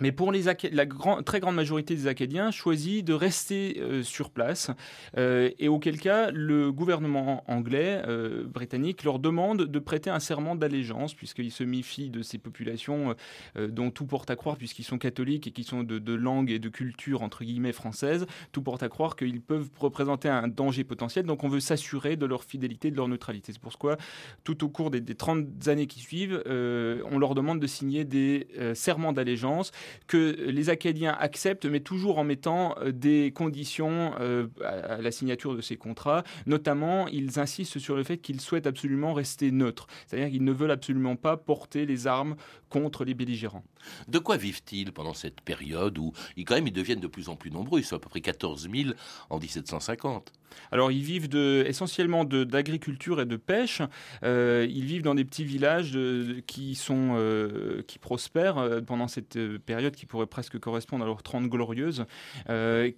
mais 0.00 0.12
pour 0.12 0.32
les 0.32 0.44
la 0.72 0.86
très 1.24 1.40
grande 1.40 1.54
majorité 1.54 1.94
des 1.94 2.06
Acadiens 2.06 2.50
choisit 2.50 3.04
de 3.04 3.12
rester 3.12 3.78
euh, 3.80 4.02
sur 4.02 4.30
place 4.30 4.70
euh, 5.16 5.50
et 5.58 5.68
auquel 5.68 6.00
cas 6.00 6.30
le 6.30 6.72
gouvernement 6.72 7.44
anglais, 7.48 8.02
euh, 8.06 8.44
britannique, 8.44 9.04
leur 9.04 9.18
demande 9.18 9.62
de 9.62 9.78
prêter 9.78 10.10
un 10.10 10.20
serment 10.20 10.56
d'allégeance 10.56 11.14
puisqu'ils 11.14 11.52
se 11.52 11.64
méfient 11.64 12.10
de 12.10 12.22
ces 12.22 12.38
populations 12.38 13.14
dont 13.56 13.90
tout 13.90 14.06
porte 14.06 14.30
à 14.30 14.36
croire, 14.36 14.56
puisqu'ils 14.56 14.84
sont 14.84 14.98
catholiques 14.98 15.46
et 15.46 15.50
qui 15.50 15.64
sont 15.64 15.82
de, 15.82 16.14
langue 16.14 16.50
et 16.50 16.58
de 16.58 16.68
culture 16.68 17.22
entre 17.22 17.44
guillemets 17.44 17.72
française, 17.72 18.26
tout 18.52 18.62
porte 18.62 18.82
à 18.82 18.88
croire 18.88 19.16
qu'ils 19.16 19.40
peuvent 19.40 19.68
représenter 19.78 20.28
un 20.28 20.48
danger 20.48 20.84
potentiel. 20.84 21.26
Donc 21.26 21.44
on 21.44 21.48
veut 21.48 21.60
s'assurer 21.60 22.16
de 22.16 22.26
leur 22.26 22.44
fidélité, 22.44 22.90
de 22.90 22.96
leur 22.96 23.08
neutralité. 23.08 23.52
C'est 23.52 23.60
pourquoi 23.60 23.96
tout 24.42 24.64
au 24.64 24.68
cours 24.68 24.90
des, 24.90 25.00
des 25.00 25.14
30 25.14 25.68
années 25.68 25.86
qui 25.86 26.00
suivent, 26.00 26.42
on 26.46 27.18
leur 27.18 27.34
demande 27.34 27.60
de 27.60 27.66
signer 27.66 28.04
des 28.04 28.48
serments 28.74 29.12
d'allégeance 29.12 29.70
que 30.06 30.36
les 30.48 30.70
Acadiens 30.70 31.16
acceptent, 31.18 31.66
mais 31.66 31.80
toujours 31.80 32.18
en 32.18 32.24
mettant 32.24 32.76
euh, 32.78 32.92
des 32.92 33.32
conditions 33.32 34.14
euh, 34.20 34.46
à 34.64 35.00
la 35.00 35.10
signature 35.10 35.54
de 35.54 35.60
ces 35.60 35.76
contrats. 35.76 36.24
Notamment, 36.46 37.08
ils 37.08 37.38
insistent 37.38 37.78
sur 37.78 37.96
le 37.96 38.02
fait 38.02 38.18
qu'ils 38.18 38.40
souhaitent 38.40 38.66
absolument 38.66 39.12
rester 39.12 39.50
neutres, 39.50 39.86
c'est-à-dire 40.06 40.30
qu'ils 40.30 40.44
ne 40.44 40.52
veulent 40.52 40.70
absolument 40.70 41.16
pas 41.16 41.36
porter 41.36 41.86
les 41.86 42.06
armes 42.06 42.36
contre 42.68 43.04
les 43.04 43.14
belligérants. 43.14 43.64
De 44.08 44.18
quoi 44.18 44.36
vivent-ils 44.36 44.92
pendant 44.92 45.14
cette 45.14 45.40
période 45.40 45.98
où 45.98 46.12
ils, 46.36 46.44
quand 46.44 46.54
même 46.54 46.66
ils 46.66 46.72
deviennent 46.72 47.00
de 47.00 47.06
plus 47.06 47.28
en 47.28 47.36
plus 47.36 47.50
nombreux? 47.50 47.80
Ils 47.80 47.84
sont 47.84 47.96
à 47.96 48.00
peu 48.00 48.08
près 48.08 48.20
14 48.20 48.68
000 48.70 48.90
en 49.30 49.38
1750. 49.38 50.32
Alors 50.72 50.92
ils 50.92 51.02
vivent 51.02 51.34
essentiellement 51.34 52.24
d'agriculture 52.24 53.20
et 53.20 53.26
de 53.26 53.36
pêche. 53.36 53.82
Euh, 54.22 54.66
ils 54.68 54.84
vivent 54.84 55.02
dans 55.02 55.14
des 55.14 55.24
petits 55.24 55.44
villages 55.44 55.98
qui 56.46 56.74
sont 56.74 57.82
qui 57.86 57.98
prospèrent 57.98 58.80
pendant 58.86 59.08
cette 59.08 59.38
période 59.58 59.94
qui 59.94 60.06
pourrait 60.06 60.26
presque 60.26 60.58
correspondre 60.58 61.04
à 61.04 61.06
leurs 61.06 61.22
30 61.22 61.48
glorieuses. 61.48 62.04
Euh, 62.48 62.90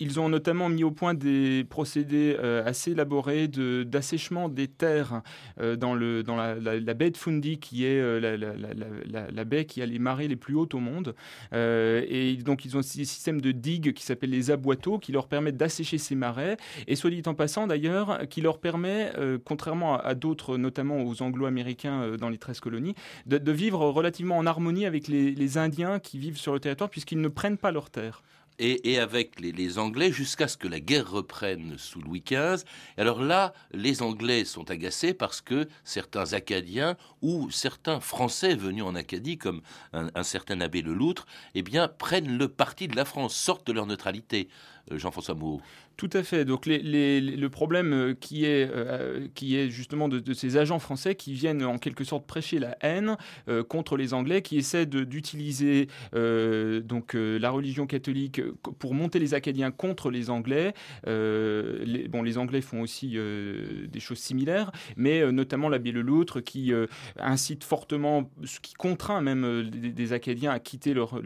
ils 0.00 0.20
ont 0.20 0.28
notamment 0.28 0.68
mis 0.68 0.84
au 0.84 0.90
point 0.90 1.14
des 1.14 1.64
procédés 1.64 2.36
euh, 2.38 2.64
assez 2.64 2.92
élaborés 2.92 3.48
d'assèchement 3.48 4.48
des 4.48 4.68
terres 4.68 5.22
euh, 5.60 5.76
dans, 5.76 5.94
le, 5.94 6.22
dans 6.22 6.36
la, 6.36 6.94
baie 6.94 7.10
de 7.10 7.16
Fundy, 7.16 7.58
qui 7.58 7.84
est 7.84 8.00
la, 8.20 9.44
baie 9.44 9.64
qui 9.64 9.82
a 9.82 9.86
les 9.86 9.98
marées 9.98 10.28
les 10.28 10.36
plus 10.36 10.54
hautes 10.54 10.74
au 10.74 10.80
monde. 10.80 11.14
et 11.52 12.36
donc 12.44 12.64
ils 12.64 12.76
ont 12.76 12.80
un 12.80 12.82
système 12.82 13.40
de 13.40 13.52
digues 13.52 13.92
qui 13.92 14.04
s'appelle 14.04 14.30
les 14.30 14.50
aboiteaux, 14.50 14.98
qui 14.98 15.12
leur 15.12 15.28
permettent 15.28 15.56
d'assécher 15.56 15.98
ces 15.98 16.14
marais. 16.14 16.56
Et 16.86 16.96
soit 16.96 17.10
dit 17.10 17.22
en 17.26 17.34
passant 17.34 17.66
d'ailleurs, 17.66 18.28
qui 18.28 18.40
leur 18.40 18.58
permet, 18.58 19.12
contrairement 19.44 19.98
à, 19.98 20.14
d'autres, 20.14 20.56
notamment 20.56 21.02
aux 21.02 21.22
anglo-américains 21.22 22.16
dans 22.16 22.28
les 22.28 22.38
13 22.38 22.60
colonies, 22.60 22.94
de, 23.26 23.52
vivre 23.52 23.88
relativement 23.88 24.38
en 24.38 24.46
harmonie 24.46 24.86
avec 24.86 25.08
les, 25.08 25.58
Indiens 25.58 25.98
qui 25.98 26.18
vivent 26.18 26.36
sur 26.36 26.52
le 26.52 26.60
territoire 26.60 26.90
puisqu'ils 26.90 27.20
ne 27.20 27.28
prennent 27.28 27.58
pas 27.58 27.72
leurs 27.72 27.90
terres. 27.90 28.22
Et, 28.60 28.98
avec 28.98 29.38
les, 29.38 29.78
Anglais 29.78 30.10
jusqu'à 30.10 30.48
ce 30.48 30.56
que 30.56 30.66
la 30.66 30.80
guerre 30.80 31.08
reprenne 31.08 31.78
sous 31.78 32.00
Louis 32.00 32.24
XV. 32.26 32.64
Alors 32.96 33.22
là, 33.22 33.52
les 33.72 34.02
Anglais 34.02 34.44
sont 34.44 34.68
agacés 34.68 35.14
parce 35.14 35.40
que 35.40 35.68
certains 35.84 36.32
Acadiens 36.32 36.96
ou 37.22 37.52
certains 37.52 38.00
Français 38.00 38.56
venus 38.56 38.82
en 38.82 38.96
Acadie, 38.96 39.38
comme 39.38 39.60
un, 39.92 40.22
certain 40.24 40.60
abbé 40.60 40.82
Leloutre, 40.82 41.24
eh 41.54 41.62
bien, 41.62 41.86
prennent 41.86 42.36
le 42.36 42.48
parti 42.48 42.88
de 42.88 42.96
la 42.96 43.04
France, 43.04 43.36
sortent 43.36 43.68
de 43.68 43.72
leur 43.72 43.86
neutralité. 43.86 44.48
Euh, 44.90 44.98
Jean-François. 44.98 45.36
Tout 45.98 46.10
à 46.12 46.22
fait. 46.22 46.44
Donc 46.44 46.66
le 46.66 47.46
problème 47.48 47.92
euh, 47.92 48.14
qui 48.14 48.44
est, 48.44 48.70
euh, 48.72 49.26
qui 49.34 49.56
est 49.56 49.68
justement 49.68 50.08
de, 50.08 50.32
ces 50.32 50.56
agents 50.56 50.78
français 50.78 51.16
qui 51.16 51.32
viennent 51.32 51.64
en 51.64 51.76
quelque 51.76 52.04
sorte 52.04 52.24
prêcher 52.24 52.60
la 52.60 52.78
haine 52.82 53.16
contre 53.68 53.96
les 53.96 54.14
Anglais, 54.14 54.42
qui 54.42 54.58
essaient 54.58 54.86
d'utiliser 54.86 55.88
donc 56.12 57.14
la 57.14 57.50
religion 57.50 57.86
catholique 57.86 58.40
pour 58.78 58.94
monter 58.94 59.18
les 59.18 59.34
Acadiens 59.34 59.72
contre 59.72 60.10
les 60.10 60.30
Anglais. 60.30 60.74
les, 61.06 62.06
bon, 62.08 62.22
les 62.22 62.38
Anglais 62.38 62.60
font 62.60 62.82
aussi 62.82 63.16
des 63.16 64.00
choses 64.00 64.18
similaires, 64.18 64.70
mais 64.96 65.32
notamment 65.32 65.68
l'abbé 65.68 65.90
Leloutre 65.90 66.44
qui 66.44 66.72
incite 67.16 67.64
fortement, 67.64 68.30
ce 68.44 68.60
qui 68.60 68.74
contraint 68.74 69.20
même 69.20 69.68
des, 69.70 70.12
Acadiens 70.12 70.52
à 70.52 70.60
quitter 70.60 70.94
leur, 70.94 71.20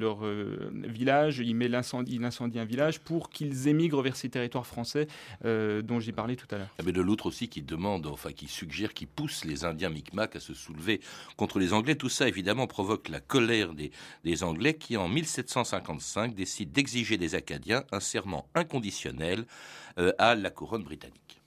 village. 0.72 1.40
Il 1.44 1.56
met 1.56 1.68
l'incendie, 1.68 2.16
il 2.16 2.24
incendie 2.24 2.58
un 2.58 2.64
village 2.64 3.00
pour 3.00 3.28
qu'ils 3.28 3.68
émigrent 3.68 4.02
vers 4.02 4.16
ces 4.16 4.30
territoires 4.30 4.61
français 4.66 5.06
euh, 5.44 5.82
dont 5.82 6.00
j'ai 6.00 6.12
parlé 6.12 6.36
tout 6.36 6.46
à 6.50 6.58
l'heure. 6.58 6.68
Ah, 6.78 6.82
mais 6.84 6.92
de 6.92 7.00
l'autre 7.00 7.26
aussi 7.26 7.48
qui 7.48 7.62
demande, 7.62 8.06
enfin 8.06 8.32
qui 8.32 8.48
suggère, 8.48 8.94
qui 8.94 9.06
pousse 9.06 9.44
les 9.44 9.64
Indiens 9.64 9.90
Micmac 9.90 10.36
à 10.36 10.40
se 10.40 10.54
soulever 10.54 11.00
contre 11.36 11.58
les 11.58 11.72
Anglais. 11.72 11.94
Tout 11.94 12.08
ça 12.08 12.28
évidemment 12.28 12.66
provoque 12.66 13.08
la 13.08 13.20
colère 13.20 13.74
des, 13.74 13.90
des 14.24 14.42
Anglais 14.42 14.74
qui 14.74 14.96
en 14.96 15.08
1755 15.08 16.34
décident 16.34 16.72
d'exiger 16.72 17.16
des 17.16 17.34
Acadiens 17.34 17.84
un 17.92 18.00
serment 18.00 18.46
inconditionnel 18.54 19.44
euh, 19.98 20.12
à 20.18 20.34
la 20.34 20.50
couronne 20.50 20.82
britannique. 20.82 21.42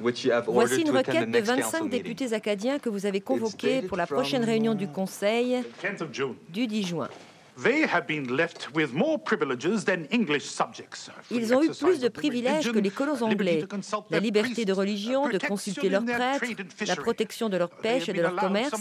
Voici 0.00 0.80
une 0.80 0.90
requête 0.90 1.30
de 1.30 1.38
25 1.38 1.90
députés 1.90 2.32
acadiens 2.32 2.78
que 2.78 2.88
vous 2.88 3.04
avez 3.04 3.20
convoqués 3.20 3.82
pour 3.82 3.98
la 3.98 4.06
prochaine 4.06 4.44
réunion 4.44 4.74
du 4.74 4.88
Conseil 4.88 5.62
du 6.48 6.66
10 6.66 6.86
juin. 6.86 7.08
Ils 11.30 11.54
ont 11.54 11.62
eu 11.62 11.70
plus 11.70 12.00
de 12.00 12.08
privilèges 12.08 12.72
que 12.72 12.78
les 12.78 12.90
colons 12.90 13.22
anglais. 13.22 13.64
La 14.10 14.20
liberté 14.20 14.64
de 14.64 14.72
religion, 14.72 15.28
de 15.28 15.38
consulter 15.38 15.88
leurs 15.88 16.04
prêtres, 16.04 16.44
la 16.86 16.96
protection 16.96 17.48
de 17.48 17.56
leur 17.56 17.70
pêche 17.70 18.08
et 18.08 18.12
de 18.12 18.22
leur 18.22 18.36
commerce. 18.36 18.74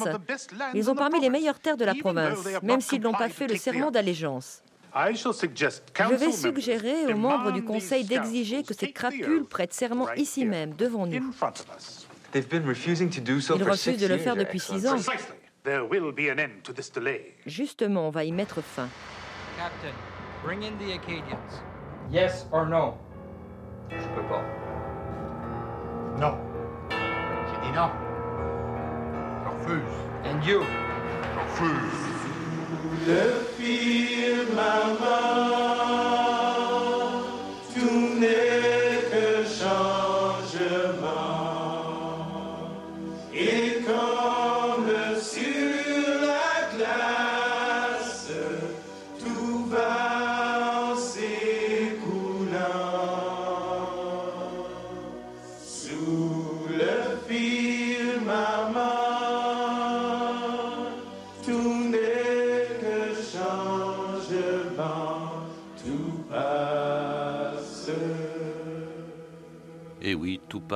Ils 0.73 0.89
ont 0.89 0.95
parmi 0.95 1.19
les 1.19 1.29
meilleures 1.29 1.59
terres 1.59 1.77
de 1.77 1.85
la 1.85 1.95
province, 1.95 2.39
même 2.63 2.81
s'ils 2.81 3.01
n'ont 3.01 3.13
pas 3.13 3.29
fait 3.29 3.47
le 3.47 3.55
serment 3.55 3.91
d'allégeance. 3.91 4.63
Je 4.93 6.15
vais 6.15 6.31
suggérer 6.31 7.13
aux 7.13 7.17
membres 7.17 7.51
du 7.51 7.63
Conseil 7.63 8.03
d'exiger 8.03 8.63
que 8.63 8.73
ces 8.73 8.91
crapules 8.91 9.45
prêtent 9.45 9.73
serment 9.73 10.11
ici 10.13 10.45
même, 10.45 10.73
devant 10.75 11.05
nous. 11.07 11.33
Ils 12.33 13.63
refusent 13.63 13.97
de 13.97 14.07
le 14.07 14.17
faire 14.17 14.35
depuis 14.35 14.59
six 14.59 14.87
ans. 14.87 14.97
There 15.63 15.85
will 15.85 16.11
be 16.11 16.29
an 16.29 16.39
end 16.39 16.63
to 16.63 16.73
this 16.73 16.89
delay. 16.89 17.35
Justement, 17.45 18.07
on 18.07 18.11
va 18.11 18.23
y 18.23 18.31
mettre 18.31 18.63
fin. 18.63 18.89
Captain, 19.57 19.93
bring 20.43 20.63
in 20.63 20.75
the 20.79 20.93
Acadians. 20.93 21.61
Yes 22.09 22.47
or 22.51 22.65
no? 22.65 22.97
Je 23.91 24.07
peux 24.15 24.23
pas. 24.27 24.43
Non. 26.17 26.35
J'ai 26.89 27.61
dit 27.61 27.71
non. 27.75 27.91
Je 29.43 29.49
refuse. 29.49 29.95
And 30.25 30.43
you? 30.43 30.63
Je 30.63 31.39
refuse. 31.39 32.07
Le 33.07 33.43
fil, 33.55 34.47
maman. 34.55 35.80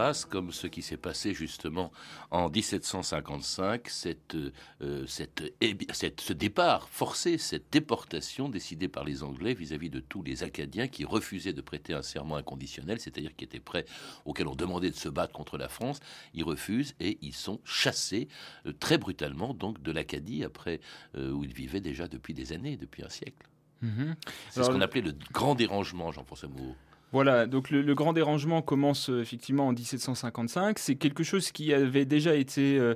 Passe 0.05 0.25
comme 0.25 0.51
ce 0.51 0.67
qui 0.67 0.83
s'est 0.83 0.97
passé 0.97 1.33
justement 1.33 1.91
en 2.29 2.47
1755, 2.47 3.89
cette, 3.89 4.35
euh, 4.35 5.07
cette, 5.07 5.51
cette, 5.93 6.21
ce 6.21 6.31
départ 6.31 6.89
forcé, 6.89 7.39
cette 7.39 7.71
déportation 7.71 8.47
décidée 8.47 8.87
par 8.87 9.03
les 9.03 9.23
Anglais 9.23 9.55
vis-à-vis 9.55 9.89
de 9.89 9.99
tous 9.99 10.21
les 10.21 10.43
Acadiens 10.43 10.87
qui 10.87 11.05
refusaient 11.05 11.53
de 11.53 11.61
prêter 11.61 11.95
un 11.95 12.03
serment 12.03 12.35
inconditionnel, 12.35 12.99
c'est-à-dire 12.99 13.35
qui 13.35 13.45
étaient 13.45 13.59
prêts, 13.59 13.87
auxquels 14.25 14.47
on 14.47 14.53
demandait 14.53 14.91
de 14.91 14.95
se 14.95 15.09
battre 15.09 15.33
contre 15.33 15.57
la 15.57 15.69
France. 15.69 15.99
Ils 16.35 16.43
refusent 16.43 16.93
et 16.99 17.17
ils 17.23 17.33
sont 17.33 17.59
chassés 17.63 18.27
euh, 18.67 18.73
très 18.73 18.99
brutalement 18.99 19.55
donc 19.55 19.81
de 19.81 19.91
l'Acadie 19.91 20.43
après 20.43 20.81
euh, 21.15 21.31
où 21.31 21.43
ils 21.43 21.53
vivaient 21.53 21.81
déjà 21.81 22.07
depuis 22.07 22.35
des 22.35 22.53
années, 22.53 22.77
depuis 22.77 23.03
un 23.03 23.09
siècle. 23.09 23.47
Mhm. 23.81 24.15
C'est 24.51 24.63
ce 24.63 24.69
qu'on 24.69 24.81
appelait 24.81 25.01
le 25.01 25.15
grand 25.31 25.55
dérangement, 25.55 26.11
Jean-François 26.11 26.49
Moreau. 26.49 26.75
Voilà, 27.11 27.45
donc 27.45 27.69
le, 27.69 27.95
grand 27.95 28.13
dérangement 28.13 28.61
commence 28.61 29.09
euh, 29.09 29.21
effectivement 29.21 29.67
en 29.67 29.71
1755. 29.71 30.79
C'est 30.79 30.95
quelque 30.95 31.23
chose 31.23 31.51
qui 31.51 31.73
avait 31.73 32.03
déjà 32.03 32.35
été 32.35 32.77
euh, 32.77 32.95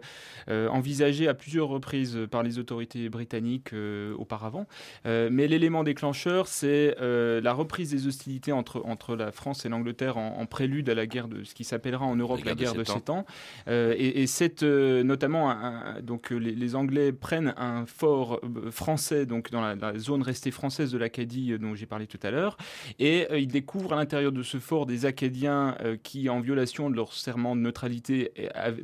euh, 0.49 0.67
envisagé 0.69 1.27
à 1.27 1.33
plusieurs 1.33 1.69
reprises 1.69 2.19
par 2.29 2.43
les 2.43 2.59
autorités 2.59 3.07
britanniques 3.09 3.73
auparavant. 4.17 4.65
mais 5.05 5.47
l'élément 5.47 5.83
déclencheur, 5.83 6.47
c'est 6.47 6.95
la 6.99 7.53
reprise 7.53 7.91
des 7.91 8.07
hostilités 8.07 8.51
entre, 8.51 8.81
entre 8.85 9.15
la 9.15 9.31
France 9.31 9.65
et 9.65 9.69
l'Angleterre 9.69 10.17
en, 10.17 10.45
prélude 10.45 10.89
à 10.89 10.95
la 10.95 11.05
guerre 11.05 11.27
de 11.27 11.43
ce 11.43 11.53
qui 11.53 11.63
s'appellera 11.63 12.05
en 12.05 12.15
Europe 12.15 12.43
la, 12.43 12.55
guerre 12.55 12.73
de 12.73 12.83
Sept 12.83 13.09
ans. 13.09 13.25
et, 13.67 14.27
c'est 14.27 14.63
notamment 14.63 15.55
donc 16.01 16.31
les, 16.31 16.75
Anglais 16.75 17.11
prennent 17.11 17.53
un 17.57 17.85
fort 17.85 18.41
français 18.71 19.25
donc 19.25 19.51
dans 19.51 19.61
la, 19.61 19.97
zone 19.97 20.21
restée 20.21 20.51
française 20.51 20.91
de 20.91 20.97
l'Acadie 20.97 21.57
dont 21.59 21.75
j'ai 21.75 21.85
parlé 21.85 22.07
tout 22.07 22.19
à 22.23 22.31
l'heure, 22.31 22.57
et 22.99 23.27
ils 23.37 23.47
découvrent 23.47 23.93
l'intérieur 23.99 24.31
de 24.31 24.43
ce 24.43 24.57
fort 24.57 24.85
des 24.85 25.05
Acadiens 25.05 25.75
euh, 25.81 25.97
qui, 26.01 26.29
en 26.29 26.39
violation 26.39 26.89
de 26.89 26.95
leur 26.95 27.13
serment 27.13 27.55
de 27.55 27.61
neutralité, 27.61 28.31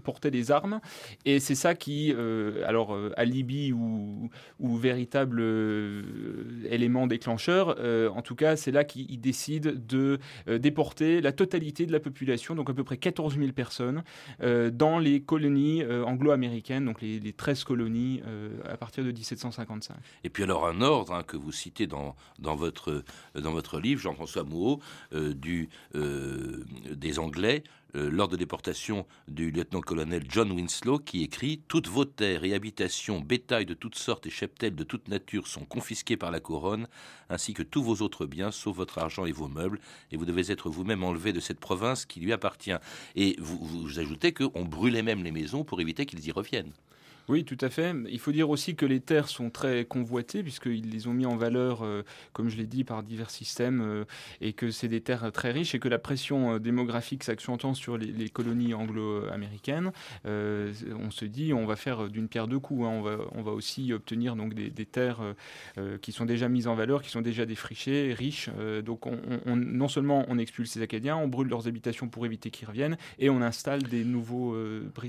portaient 0.04 0.32
des 0.32 0.52
armes. 0.52 0.80
Et 1.26 1.40
c'est 1.40 1.56
ça 1.56 1.74
qui, 1.74 2.14
euh, 2.14 2.64
alors, 2.68 2.94
euh, 2.94 3.12
alibi 3.18 3.72
ou, 3.72 4.30
ou 4.60 4.78
véritable 4.78 5.42
élément 6.70 7.08
déclencheur, 7.08 7.78
en 8.16 8.22
tout 8.22 8.36
cas, 8.36 8.56
c'est 8.56 8.72
là 8.72 8.84
qu'ils 8.84 9.20
décident 9.20 9.72
de 9.74 10.20
déporter 10.48 11.22
la 11.22 11.32
totalité 11.32 11.86
de 11.86 11.92
la 11.92 12.00
population, 12.00 12.56
donc 12.56 12.70
à 12.70 12.74
peu 12.74 12.84
près 12.84 12.98
14 12.98 13.38
000 13.38 13.52
personnes, 13.52 14.04
dans 14.42 15.00
les 15.00 15.22
colonies 15.22 15.84
anglo-américaines, 15.86 16.86
donc 16.86 17.02
les, 17.02 17.34
13 17.34 17.64
colonies 17.64 18.22
à 18.68 18.78
partir 18.78 19.04
de 19.04 19.12
1755. 19.12 19.96
Et 20.24 20.30
puis 20.30 20.44
alors 20.44 20.68
un 20.68 20.82
ordre 20.82 21.14
hein, 21.14 21.24
que 21.24 21.38
vous 21.38 21.52
citez 21.52 21.88
dans, 21.88 22.16
dans, 22.40 22.56
votre, 22.56 23.04
dans 23.36 23.52
votre 23.52 23.80
livre, 23.80 24.02
Jean-François 24.02 24.44
Mouot, 24.44 24.80
du, 25.12 25.70
euh, 25.96 26.64
des 26.92 27.20
Anglais 27.20 27.64
euh, 27.96 28.10
lors 28.10 28.28
de 28.28 28.36
déportation 28.36 29.06
du 29.28 29.52
lieutenant-colonel 29.52 30.24
John 30.28 30.52
Winslow 30.52 31.00
qui 31.00 31.24
écrit 31.24 31.62
Toutes 31.68 31.88
vos 31.88 32.04
terres 32.04 32.44
et 32.44 32.54
habitations, 32.54 33.22
bétail 33.22 33.66
de 33.66 33.74
toutes 33.74 33.96
sortes 33.96 34.26
et 34.26 34.30
cheptels 34.30 34.76
de 34.76 34.84
toute 34.84 35.08
nature 35.08 35.48
sont 35.48 35.64
confisqués 35.66 36.18
par 36.18 36.32
la 36.32 36.40
couronne, 36.42 36.88
ainsi 37.30 37.54
que 37.54 37.64
tous 37.64 37.84
vos 37.84 38.02
autres 38.02 38.26
biens, 38.26 38.52
sauf 38.52 38.76
votre 38.76 38.98
argent 38.98 39.26
et 39.26 39.32
vos 39.32 39.48
meubles, 39.48 39.80
et 40.12 40.18
vous 40.18 40.26
devez 40.26 40.52
être 40.52 40.70
vous-même 40.70 41.04
enlevé 41.04 41.32
de 41.32 41.40
cette 41.40 41.60
province 41.60 42.06
qui 42.06 42.20
lui 42.20 42.34
appartient. 42.34 42.76
Et 43.16 43.38
vous 43.40 44.00
ajoutez 44.00 44.34
qu'on 44.34 44.66
brûlait 44.66 45.04
même 45.04 45.24
les 45.24 45.32
maisons 45.32 45.64
pour 45.64 45.80
éviter 45.80 46.06
qu'ils 46.06 46.26
y 46.28 46.32
reviennent. 46.32 46.74
Oui, 47.28 47.44
tout 47.44 47.58
à 47.62 47.72
fait. 47.72 47.96
Il 48.08 48.20
faut 48.20 48.32
dire 48.32 48.52
aussi 48.52 48.76
que 48.76 48.86
les 48.86 49.00
terres 49.00 49.30
sont 49.30 49.50
très 49.50 49.84
convoitées, 49.86 50.44
puisqu'ils 50.44 50.92
les 50.92 51.08
ont 51.08 51.14
mis 51.14 51.26
en 51.26 51.36
valeur, 51.36 51.84
euh, 51.84 52.04
comme 52.34 52.50
je 52.50 52.58
l'ai 52.58 52.68
dit, 52.68 52.84
par 52.84 53.02
divers 53.02 53.32
systèmes, 53.32 53.82
euh, 53.82 54.06
et 54.42 54.54
que 54.54 54.70
c'est 54.70 54.88
des 54.88 55.02
terres 55.02 55.32
très 55.32 55.52
riches, 55.52 55.74
et 55.74 55.80
que 55.80 55.88
la 55.88 55.98
pression 55.98 56.54
euh, 56.54 56.60
démographique 56.60 57.24
s'accentuant 57.24 57.74
sur 57.74 57.98
les, 57.98 58.30
colonies 58.30 58.74
anglo-américaines. 58.74 59.92
on 60.26 61.10
se 61.10 61.26
dit, 61.26 61.54
on 61.54 61.66
va 61.66 61.76
faire 61.76 62.10
d'une 62.10 62.28
pierre 62.28 62.48
deux 62.48 62.60
coups. 62.60 62.84
Hein. 62.84 62.90
On, 62.90 63.02
va, 63.02 63.18
on 63.32 63.42
va 63.42 63.52
aussi 63.52 63.94
obtenir 63.94 64.36
donc 64.36 64.54
des, 64.54 64.86
terres 64.86 65.22
qui 66.02 66.12
sont 66.12 66.26
déjà 66.26 66.50
mises 66.50 66.68
en 66.68 66.76
valeur, 66.76 67.02
qui 67.02 67.10
sont 67.10 67.22
déjà 67.22 67.46
défrichées, 67.46 68.14
riches. 68.14 68.50
donc 68.84 69.06
on, 69.06 69.56
non 69.56 69.88
seulement 69.88 70.26
on 70.28 70.38
expulse 70.38 70.72
ces 70.72 70.82
Acadiens, 70.82 71.16
on 71.16 71.28
brûle 71.28 71.48
leurs 71.48 71.68
habitations 71.68 72.08
pour 72.10 72.26
éviter 72.26 72.50
qu'ils 72.50 72.68
reviennent, 72.68 72.98
et 73.20 73.30
on 73.30 73.42
installe 73.42 73.84
des 73.84 74.04
nouveaux, 74.04 74.58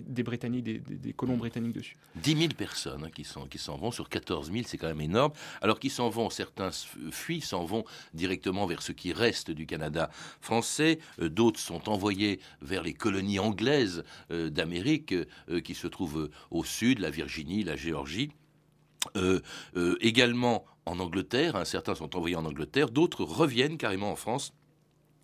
des 0.06 0.22
Britanniques, 0.22 0.64
des 0.64 1.12
colons 1.12 1.36
britanniques 1.36 1.74
dessus. 1.74 1.96
10 2.16 2.36
000 2.36 2.48
personnes 2.56 3.04
hein, 3.04 3.10
qui 3.50 3.58
s'en 3.58 3.76
vont 3.76 3.90
sur 3.90 4.08
14 4.08 4.50
000, 4.50 4.64
c'est 4.66 4.78
quand 4.78 4.88
même 4.88 5.00
énorme. 5.00 5.32
Alors 5.60 5.78
qu'ils 5.78 5.90
s'en 5.90 6.08
vont, 6.08 6.30
certains 6.30 6.70
fuient, 7.10 7.40
s'en 7.40 7.64
vont 7.64 7.84
directement 8.14 8.66
vers 8.66 8.82
ce 8.82 8.92
qui 8.92 9.12
reste 9.12 9.50
du 9.50 9.66
Canada 9.66 10.10
français. 10.40 10.98
Euh, 11.20 11.28
d'autres 11.28 11.60
sont 11.60 11.88
envoyés 11.88 12.40
vers 12.62 12.82
les 12.82 12.94
colonies 12.94 13.38
anglaises 13.38 14.04
euh, 14.30 14.50
d'Amérique 14.50 15.12
euh, 15.12 15.60
qui 15.60 15.74
se 15.74 15.86
trouvent 15.86 16.30
au 16.50 16.64
sud, 16.64 16.98
la 16.98 17.10
Virginie, 17.10 17.62
la 17.64 17.76
Géorgie. 17.76 18.32
également 20.00 20.64
en 20.84 20.98
Angleterre, 20.98 21.56
hein, 21.56 21.64
certains 21.64 21.94
sont 21.94 22.16
envoyés 22.16 22.36
en 22.36 22.44
Angleterre, 22.44 22.90
d'autres 22.90 23.24
reviennent 23.24 23.78
carrément 23.78 24.10
en 24.10 24.16
France 24.16 24.52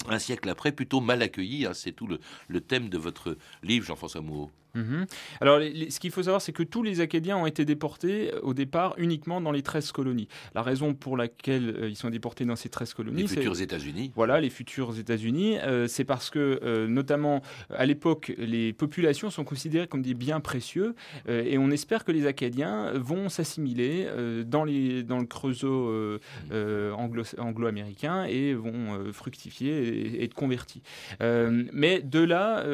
un 0.09 0.19
siècle 0.19 0.49
après, 0.49 0.73
plutôt 0.73 1.01
mal 1.01 1.23
accueillis. 1.23 1.67
Hein. 1.67 1.75
c'est 1.75 1.93
tout 1.93 2.07
le, 2.07 2.19
le, 2.49 2.61
thème 2.61 2.89
de 2.89 2.99
votre 2.99 3.37
livre, 3.63 3.87
Jean-François 3.87 4.21
Mouot. 4.21 4.51
Mhm. 4.75 5.07
Alors, 5.41 5.61
ce 5.61 6.01
qu'il 6.01 6.11
faut 6.11 6.23
savoir, 6.23 6.41
c'est 6.41 6.53
que 6.53 6.63
tous 6.63 6.83
les 6.83 7.01
Acadiens 7.01 7.37
ont 7.37 7.47
été 7.47 7.65
déportés 7.65 8.33
euh, 8.33 8.41
au 8.43 8.55
départ 8.55 8.95
uniquement 8.97 9.41
dans 9.41 9.53
les 9.53 9.63
13 9.63 9.93
colonies. 9.93 10.29
La 10.55 10.63
raison 10.63 10.95
pour 10.95 11.17
laquelle 11.17 11.69
euh, 11.69 11.89
ils 11.89 11.97
sont 11.97 12.11
déportés 12.11 12.45
dans 12.45 12.57
ces 12.57 12.69
13 12.69 12.95
colonies, 12.95 13.23
les 13.23 13.29
futurs 13.29 13.61
États-Unis. 13.61 14.13
Voilà, 14.15 14.41
les 14.41 14.51
futurs 14.51 14.99
États-Unis, 14.99 15.59
euh, 15.59 15.87
c'est 15.87 16.05
parce 16.05 16.31
que, 16.31 16.87
notamment 16.87 17.43
à 17.71 17.87
l'époque, 17.87 18.33
les 18.39 18.73
populations 18.73 19.31
sont 19.31 19.45
considérées 19.45 19.87
comme 19.87 20.03
des 20.03 20.15
biens 20.15 20.41
précieux, 20.41 20.95
et 21.29 21.59
on 21.59 21.71
espère 21.71 22.05
que 22.05 22.13
les 22.13 22.27
Acadiens 22.27 22.93
vont 22.95 23.29
s'assimiler 23.29 24.07
dans, 24.47 24.65
les, 24.65 25.03
dans 25.03 25.19
le 25.19 25.27
creusot 25.27 26.19
anglo-américain 26.51 28.25
et 28.25 28.55
vont 28.55 29.13
fructifier 29.13 29.71
et, 29.71 30.07
et 30.17 30.25
être 30.25 30.35
convertis. 30.35 30.83
mais 31.21 32.01
de 32.01 32.21
là 32.21 32.65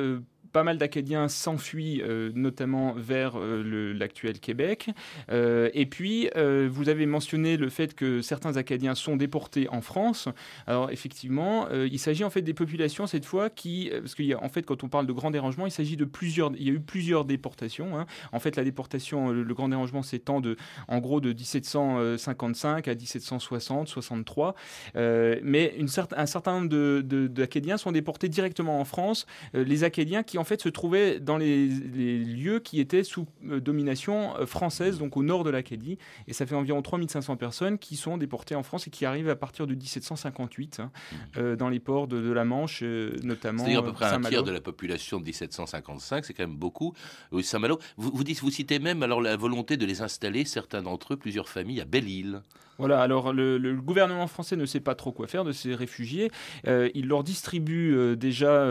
pas 0.53 0.63
mal 0.63 0.79
d'Acadiens 0.79 1.29
s'enfuient 1.29 2.03
euh, 2.03 2.31
notamment 2.35 2.93
vers 2.97 3.39
euh, 3.39 3.93
l'actuel 3.93 4.41
Québec. 4.41 4.91
Euh, 5.31 5.71
et 5.75 5.87
puis, 5.87 6.29
vous 6.69 6.89
avez 6.89 7.07
mentionné 7.07 7.57
le 7.57 7.69
fait 7.69 7.95
que 7.95 8.23
certains 8.23 8.57
Acadiens 8.57 8.95
sont 8.95 9.17
déportés 9.17 9.69
en 9.71 9.81
France. 9.81 10.29
Alors, 10.67 10.91
effectivement, 10.91 11.69
il 11.71 11.99
s'agit 11.99 12.25
en 12.25 12.31
fait 12.31 12.43
des 12.43 12.55
populations 12.55 13.07
cette 13.07 13.25
fois 13.25 13.51
qui, 13.51 13.91
parce 13.93 14.15
qu'en 14.15 14.49
fait, 14.49 14.63
quand 14.63 14.85
on 14.85 14.89
parle 14.89 15.07
de 15.07 15.13
grand 15.13 15.31
dérangement, 15.31 15.67
il 15.67 15.71
s'agit 15.71 15.97
de 15.97 16.05
plusieurs, 16.05 16.53
il 16.57 16.63
y 16.63 16.71
a 16.71 16.73
eu 16.73 16.81
plusieurs 16.81 17.25
déportations. 17.25 17.99
Hein. 17.99 18.07
En 18.33 18.41
fait, 18.41 18.57
la 18.57 18.65
déportation, 18.65 19.31
le, 19.31 19.55
grand 19.55 19.69
dérangement 19.69 20.03
s'étend 20.03 20.41
de, 20.41 20.57
en 20.87 20.99
gros, 20.99 21.21
de 21.21 21.33
1755 21.33 22.89
à 22.89 22.95
1760, 22.95 23.89
63. 23.89 24.55
mais 24.95 25.75
un 26.17 26.27
certain 26.27 26.61
nombre 26.61 27.01
d'Acadiens 27.01 27.77
de, 27.77 27.81
sont 27.81 27.93
déportés 27.93 28.29
directement 28.29 28.81
en 28.81 28.85
France. 28.85 29.27
les 29.55 29.85
Acadiens 29.85 30.23
qui 30.23 30.38
en 30.39 30.45
fait 30.45 30.63
se 30.63 30.69
trouvaient 30.69 31.21
dans 31.21 31.37
les, 31.37 31.69
lieux 31.69 32.61
qui 32.61 32.81
étaient 32.81 33.05
sous 33.05 33.27
euh, 33.47 33.61
domination 33.61 34.37
euh, 34.37 34.47
française, 34.47 34.99
donc 34.99 35.17
au 35.17 35.23
nord 35.23 35.45
de 35.45 35.51
l'Acadie. 35.51 35.99
Et 36.27 36.33
ça 36.33 36.47
fait 36.47 36.55
environ 36.55 36.83
3500 36.83 37.37
personnes 37.37 37.79
qui 37.79 37.97
sont 37.97 38.17
déportées 38.17 38.55
en 38.55 38.63
France 38.63 38.87
et 38.87 38.91
qui 38.91 39.05
arrivent 39.05 39.29
à 39.29 39.37
partir 39.37 39.67
de 39.67 39.75
1758 39.75 40.81
hein, 40.81 40.91
mmh. 40.91 41.17
euh, 41.39 41.57
dans 41.57 41.69
les 41.69 41.81
ports 41.81 42.09
de, 42.09 42.29
la 42.31 42.45
Manche, 42.45 42.83
notamment. 42.83 43.65
C'est-à-dire 43.65 43.81
à 43.81 43.85
peu 43.85 43.93
près 43.93 44.07
un 44.07 44.21
tiers 44.21 44.43
de 44.43 44.53
la 44.53 44.61
population 44.61 45.19
de 45.19 45.25
1755, 45.25 46.25
c'est 46.25 46.35
quand 46.35 46.47
même 46.47 46.57
beaucoup. 46.57 46.95
Saint-Malo, 47.43 47.79
vous, 47.97 48.11
vous, 48.13 48.25
dites, 48.25 48.41
vous 48.41 48.51
citez 48.51 48.79
même 48.79 49.03
alors 49.03 49.21
la 49.21 49.37
volonté 49.37 49.77
de 49.77 49.87
les 49.87 50.03
installer, 50.03 50.45
certains 50.45 50.83
d'entre 50.83 51.15
eux, 51.15 51.17
plusieurs 51.17 51.49
familles, 51.49 51.81
à 51.81 51.85
Belle-Île. 51.85 52.43
Voilà, 52.79 53.01
alors 53.01 53.33
le, 53.33 53.75
gouvernement 53.75 54.29
français 54.29 54.55
ne 54.55 54.65
sait 54.65 54.79
pas 54.79 54.95
trop 54.95 55.11
quoi 55.11 55.27
faire 55.27 55.43
de 55.43 55.51
ces 55.51 55.75
réfugiés. 55.75 56.31
il 56.65 57.09
leur 57.09 57.25
distribue 57.25 58.17
déjà 58.17 58.65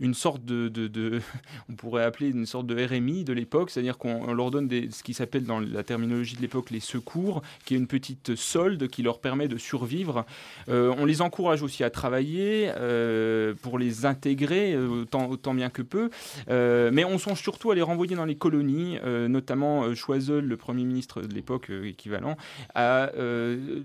une 0.00 0.14
sorte 0.14 0.44
de, 0.44 1.09
on 1.68 1.74
pourrait 1.74 2.04
appeler 2.04 2.30
une 2.30 2.46
sorte 2.46 2.66
de 2.66 2.84
RMI 2.84 3.24
de 3.24 3.32
l'époque, 3.32 3.70
c'est-à-dire 3.70 3.98
qu'on 3.98 4.32
leur 4.32 4.50
donne 4.50 4.68
des, 4.68 4.90
ce 4.90 5.02
qui 5.02 5.14
s'appelle 5.14 5.44
dans 5.44 5.60
la 5.60 5.82
terminologie 5.82 6.36
de 6.36 6.42
l'époque 6.42 6.70
les 6.70 6.80
secours, 6.80 7.42
qui 7.64 7.74
est 7.74 7.78
une 7.78 7.86
petite 7.86 8.36
solde 8.36 8.88
qui 8.88 9.02
leur 9.02 9.20
permet 9.20 9.48
de 9.48 9.56
survivre. 9.56 10.24
Euh, 10.68 10.94
on 10.98 11.04
les 11.04 11.22
encourage 11.22 11.62
aussi 11.62 11.84
à 11.84 11.90
travailler 11.90 12.70
euh, 12.76 13.54
pour 13.62 13.78
les 13.78 14.06
intégrer 14.06 14.74
euh, 14.74 15.04
autant, 15.12 15.54
bien 15.54 15.70
que 15.70 15.82
peu, 15.82 16.10
mais 16.48 17.04
on 17.04 17.18
songe 17.18 17.40
surtout 17.40 17.70
à 17.70 17.74
les 17.74 17.82
renvoyer 17.82 18.16
dans 18.16 18.24
les 18.24 18.36
colonies, 18.36 18.98
notamment 19.28 19.94
Choiseul, 19.94 20.44
le 20.44 20.56
Premier 20.56 20.84
ministre 20.84 21.22
de 21.22 21.34
l'époque 21.34 21.70
équivalent, 21.70 22.36
a 22.74 23.10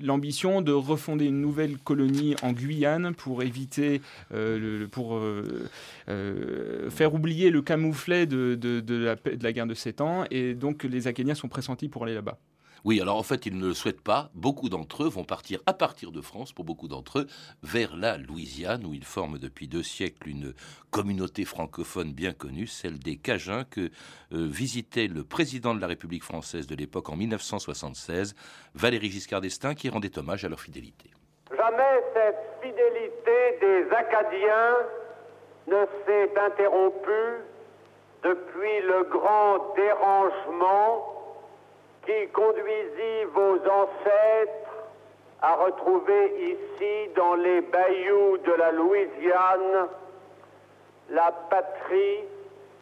l'ambition 0.01 0.61
de 0.61 0.71
refonder 0.71 1.25
une 1.25 1.41
nouvelle 1.41 1.77
colonie 1.77 2.35
en 2.41 2.51
Guyane 2.51 3.13
pour 3.15 3.43
éviter, 3.43 4.01
pour 4.91 5.19
faire 6.07 7.13
oublier 7.15 7.49
le 7.49 7.61
camouflet 7.61 8.25
de, 8.25 8.55
de, 8.55 8.95
la, 8.95 9.15
de, 9.15 9.43
la, 9.43 9.53
guerre 9.53 9.67
de 9.67 9.73
7 9.73 10.01
ans, 10.01 10.25
et 10.29 10.53
donc 10.53 10.83
les 10.83 11.07
Acadiens 11.07 11.35
sont 11.35 11.47
pressentis 11.47 11.89
pour 11.89 12.03
aller 12.03 12.13
là-bas. 12.13 12.37
Oui, 12.85 13.01
alors 13.01 13.17
en 13.17 13.23
fait, 13.23 13.47
ils 13.47 13.57
ne 13.57 13.65
le 13.65 13.73
souhaitent 13.73 14.03
pas. 14.03 14.29
Beaucoup 14.35 14.69
d'entre 14.69 15.03
eux 15.03 15.09
vont 15.09 15.23
partir 15.23 15.59
à 15.65 15.73
partir 15.73 16.11
de 16.11 16.21
France, 16.21 16.53
pour 16.53 16.65
beaucoup 16.65 16.87
d'entre 16.87 17.19
eux, 17.19 17.27
vers 17.63 17.97
la 17.97 18.17
Louisiane, 18.17 18.85
où 18.85 18.93
ils 18.93 19.03
forment 19.03 19.39
depuis 19.39 19.67
deux 19.67 19.81
siècles 19.81 20.29
une 20.29 20.53
communauté 20.91 21.45
francophone 21.45 22.13
bien 22.13 22.31
connue, 22.31 22.67
celle 22.67 22.99
des 22.99 23.17
Cajuns, 23.17 23.63
que 23.63 23.89
euh, 24.33 24.47
visitait 24.47 25.07
le 25.07 25.23
président 25.23 25.73
de 25.73 25.81
la 25.81 25.87
République 25.87 26.23
française 26.23 26.67
de 26.67 26.75
l'époque 26.75 27.09
en 27.09 27.15
1976, 27.15 28.35
Valéry 28.75 29.09
Giscard 29.09 29.41
d'Estaing, 29.41 29.73
qui 29.73 29.89
rendait 29.89 30.19
hommage 30.19 30.45
à 30.45 30.49
leur 30.49 30.59
fidélité. 30.59 31.09
Jamais 31.57 32.03
cette 32.13 32.61
fidélité 32.61 33.57
des 33.61 33.95
Acadiens 33.95 34.77
ne 35.67 35.85
s'est 36.05 36.31
interrompue 36.39 37.43
depuis 38.23 38.81
le 38.81 39.03
grand 39.03 39.73
dérangement 39.75 41.11
qui 42.05 42.27
conduisit 42.29 43.23
vos 43.33 43.55
ancêtres 43.55 44.65
à 45.41 45.55
retrouver 45.55 46.33
ici, 46.51 47.09
dans 47.15 47.35
les 47.35 47.61
bayous 47.61 48.37
de 48.37 48.51
la 48.53 48.71
Louisiane, 48.71 49.87
la 51.09 51.31
patrie 51.49 52.23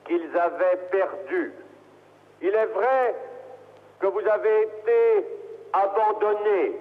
qu'ils 0.05 0.37
avaient 0.37 0.79
perdue. 0.91 1.53
Il 2.41 2.53
est 2.53 2.65
vrai 2.67 3.15
que 3.99 4.07
vous 4.07 4.25
avez 4.27 4.61
été 4.61 5.25
abandonnés 5.73 6.75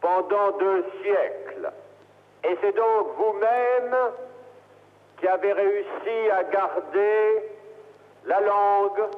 pendant 0.00 0.52
deux 0.58 0.84
siècles, 1.02 1.70
et 2.44 2.56
c'est 2.60 2.76
donc 2.76 3.08
vous-même 3.16 3.96
qui 5.20 5.26
avez 5.26 5.52
réussi 5.52 6.30
à 6.32 6.44
garder 6.44 7.42
la 8.26 8.40
langue, 8.40 9.08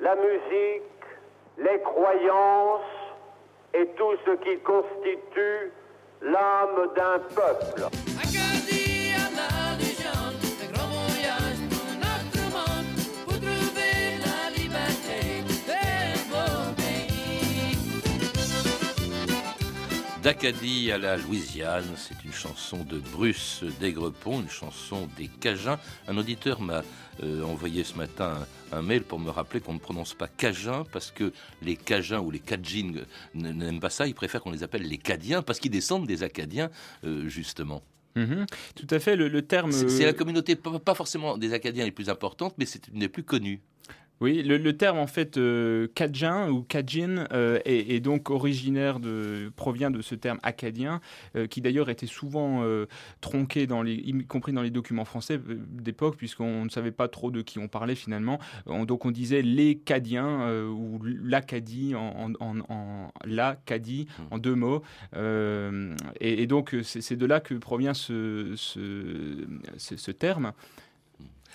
la 0.00 0.16
musique, 0.16 0.82
les 1.58 1.80
croyances 1.80 2.80
et 3.74 3.86
tout 3.96 4.14
ce 4.26 4.32
qui 4.32 4.58
constitue 4.60 5.72
l'âme 6.22 6.90
d'un 6.96 7.18
peuple. 7.34 8.11
D'Acadie 20.22 20.92
à 20.92 20.98
la 20.98 21.16
Louisiane, 21.16 21.96
c'est 21.96 22.24
une 22.24 22.32
chanson 22.32 22.84
de 22.84 23.00
Bruce 23.00 23.64
d'Aigrepont, 23.80 24.40
une 24.40 24.48
chanson 24.48 25.08
des 25.16 25.26
Cajuns. 25.26 25.80
Un 26.06 26.16
auditeur 26.16 26.60
m'a 26.60 26.84
euh, 27.24 27.42
envoyé 27.42 27.82
ce 27.82 27.96
matin 27.96 28.46
un, 28.70 28.82
mail 28.82 29.02
pour 29.02 29.18
me 29.18 29.30
rappeler 29.30 29.60
qu'on 29.60 29.74
ne 29.74 29.80
prononce 29.80 30.14
pas 30.14 30.28
Cajun 30.28 30.84
parce 30.92 31.10
que 31.10 31.32
les 31.60 31.74
Cajuns 31.74 32.20
ou 32.20 32.30
les 32.30 32.38
Cajins 32.38 33.02
n'aiment 33.34 33.80
pas 33.80 33.90
ça, 33.90 34.06
ils 34.06 34.14
préfèrent 34.14 34.42
qu'on 34.42 34.52
les 34.52 34.62
appelle 34.62 34.82
les 34.82 34.98
Cadiens 34.98 35.42
parce 35.42 35.58
qu'ils 35.58 35.72
descendent 35.72 36.06
des 36.06 36.22
Acadiens, 36.22 36.70
euh, 37.02 37.28
justement. 37.28 37.82
Mhm. 38.14 38.46
Tout 38.76 38.86
à 38.90 39.00
fait, 39.00 39.16
le, 39.16 39.42
terme... 39.42 39.72
C'est 39.72 40.04
la 40.04 40.12
communauté, 40.12 40.54
pas 40.54 40.94
forcément 40.94 41.36
des 41.36 41.52
Acadiens 41.52 41.84
les 41.84 41.90
plus 41.90 42.08
importantes, 42.08 42.54
mais 42.58 42.64
c'est 42.66 42.86
une 42.86 43.00
des 43.00 43.08
plus 43.08 43.24
connues. 43.24 43.60
Oui, 44.22 44.44
le, 44.44 44.76
terme 44.76 44.98
en 44.98 45.08
fait 45.08 45.36
euh, 45.36 45.88
ou 46.48 46.62
Kajin 46.62 47.26
euh, 47.32 47.58
est, 47.64 47.98
donc 47.98 48.30
originaire 48.30 49.00
de 49.00 49.50
provient 49.56 49.90
de 49.90 50.00
ce 50.00 50.14
terme 50.14 50.38
acadien 50.44 51.00
euh, 51.34 51.48
qui 51.48 51.60
d'ailleurs 51.60 51.90
était 51.90 52.06
souvent 52.06 52.62
euh, 52.62 52.86
tronqué 53.20 53.66
dans 53.66 53.82
les 53.82 53.94
y 53.94 54.24
compris 54.24 54.52
dans 54.52 54.62
les 54.62 54.70
documents 54.70 55.04
français 55.04 55.40
d'époque 55.40 56.16
puisqu'on 56.16 56.64
ne 56.64 56.70
savait 56.70 56.92
pas 56.92 57.08
trop 57.08 57.32
de 57.32 57.42
qui 57.42 57.58
on 57.58 57.66
parlait 57.66 57.96
finalement. 57.96 58.38
donc 58.86 59.06
on 59.06 59.10
disait 59.10 59.42
les 59.42 59.76
Cadiens 59.78 60.48
ou 60.68 61.00
l'Acadie 61.02 61.96
en, 61.96 62.32
en, 62.38 62.60
en, 62.68 63.12
l'Acadie 63.24 64.06
hmm. 64.18 64.34
en 64.34 64.38
deux 64.38 64.54
mots. 64.54 64.82
Et, 66.20 66.46
donc 66.46 66.76
c'est 66.84 67.16
de 67.16 67.26
là 67.26 67.40
que 67.40 67.54
provient 67.54 67.94
ce, 67.94 68.52
ce, 68.54 69.44
ce 69.78 70.10
terme. 70.12 70.52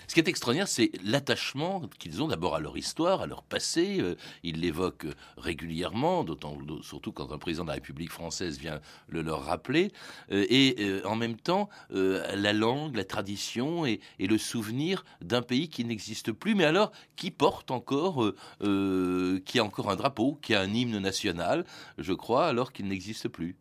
Ce 0.07 0.13
qui 0.13 0.21
est 0.21 0.27
extraordinaire, 0.29 0.69
c'est 0.69 0.91
l'attachement 1.03 1.81
qu'ils 1.99 2.23
ont 2.23 2.29
d'abord 2.29 2.55
à 2.55 2.59
leur 2.59 2.77
histoire, 2.77 3.21
à 3.21 3.27
leur 3.27 3.43
passé. 3.43 3.97
Euh, 3.99 4.15
ils 4.41 4.61
l'évoquent 4.61 5.07
régulièrement, 5.35 6.23
d'autant 6.23 6.57
surtout 6.81 7.11
quand 7.11 7.33
un 7.33 7.37
président 7.37 7.63
de 7.63 7.69
la 7.69 7.73
République 7.73 8.11
française 8.11 8.57
vient 8.57 8.79
le 9.09 9.21
leur 9.21 9.43
rappeler. 9.43 9.91
Euh, 10.31 10.45
et 10.49 10.75
euh, 10.79 11.05
en 11.05 11.17
même 11.17 11.35
temps, 11.35 11.69
la 11.89 12.53
langue, 12.53 12.95
la 12.95 13.03
tradition 13.03 13.85
et 13.85 13.99
le 14.19 14.37
souvenir 14.37 15.03
d'un 15.21 15.41
pays 15.41 15.67
qui 15.67 15.83
n'existe 15.83 16.31
plus, 16.31 16.55
mais 16.55 16.63
alors 16.63 16.91
qui 17.17 17.31
porte 17.31 17.71
encore, 17.71 18.31
qui 18.59 19.59
a 19.59 19.63
encore 19.63 19.89
un 19.89 19.95
drapeau, 19.95 20.39
qui 20.41 20.55
a 20.55 20.61
un 20.61 20.73
hymne 20.73 20.99
national, 20.99 21.65
je 21.97 22.13
crois, 22.13 22.47
alors 22.47 22.71
qu'il 22.71 22.87
n'existe 22.87 23.27
plus. 23.27 23.55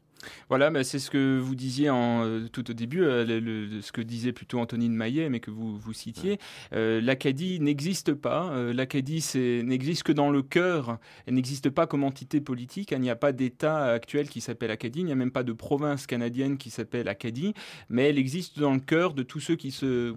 Voilà, 0.49 0.71
mais 0.71 0.85
c'est 0.85 0.99
ce 0.99 1.11
que 1.11 1.39
vous 1.39 1.55
disiez 1.55 1.91
en, 1.91 2.25
euh, 2.25 2.49
tout 2.49 2.71
au 2.71 2.75
début, 2.75 3.03
euh, 3.03 3.81
ce 3.83 3.93
que 3.93 4.01
disait 4.01 4.33
plutôt 4.33 4.59
Antonine 4.59 4.95
Maillet, 4.95 5.29
mais 5.29 5.41
que 5.41 5.51
vous, 5.51 5.77
vous 5.77 5.93
citiez. 5.93 6.39
Euh, 6.73 7.01
L'Acadie 7.01 7.61
n'existe 7.61 8.15
pas. 8.15 8.53
L'Acadie 8.73 9.25
n'existe 9.65 10.03
que 10.05 10.13
dans 10.13 10.31
le 10.31 10.43
cœur. 10.43 10.99
Elle 11.27 11.35
n'existe 11.35 11.71
pas 11.71 11.87
comme 11.87 12.05
entité 12.05 12.41
politique. 12.41 12.93
Il 12.93 13.01
n'y 13.01 13.11
a 13.11 13.17
pas 13.17 13.33
d'État 13.33 13.87
actuel 13.87 14.29
qui 14.29 14.41
s'appelle 14.41 14.71
Acadie. 14.71 15.01
Il 15.01 15.07
n'y 15.07 15.13
a 15.13 15.17
même 15.17 15.31
pas 15.31 15.43
de 15.43 15.53
province 15.53 16.07
canadienne 16.07 16.59
qui 16.59 16.71
s'appelle 16.71 17.09
Acadie. 17.09 17.55
Mais 17.89 18.09
elle 18.09 18.19
existe 18.19 18.59
dans 18.59 18.73
le 18.73 18.81
cœur 18.81 19.15
de 19.15 19.23
tous 19.23 19.41
ceux 19.41 19.57
qui 19.57 19.71
se 19.71 20.15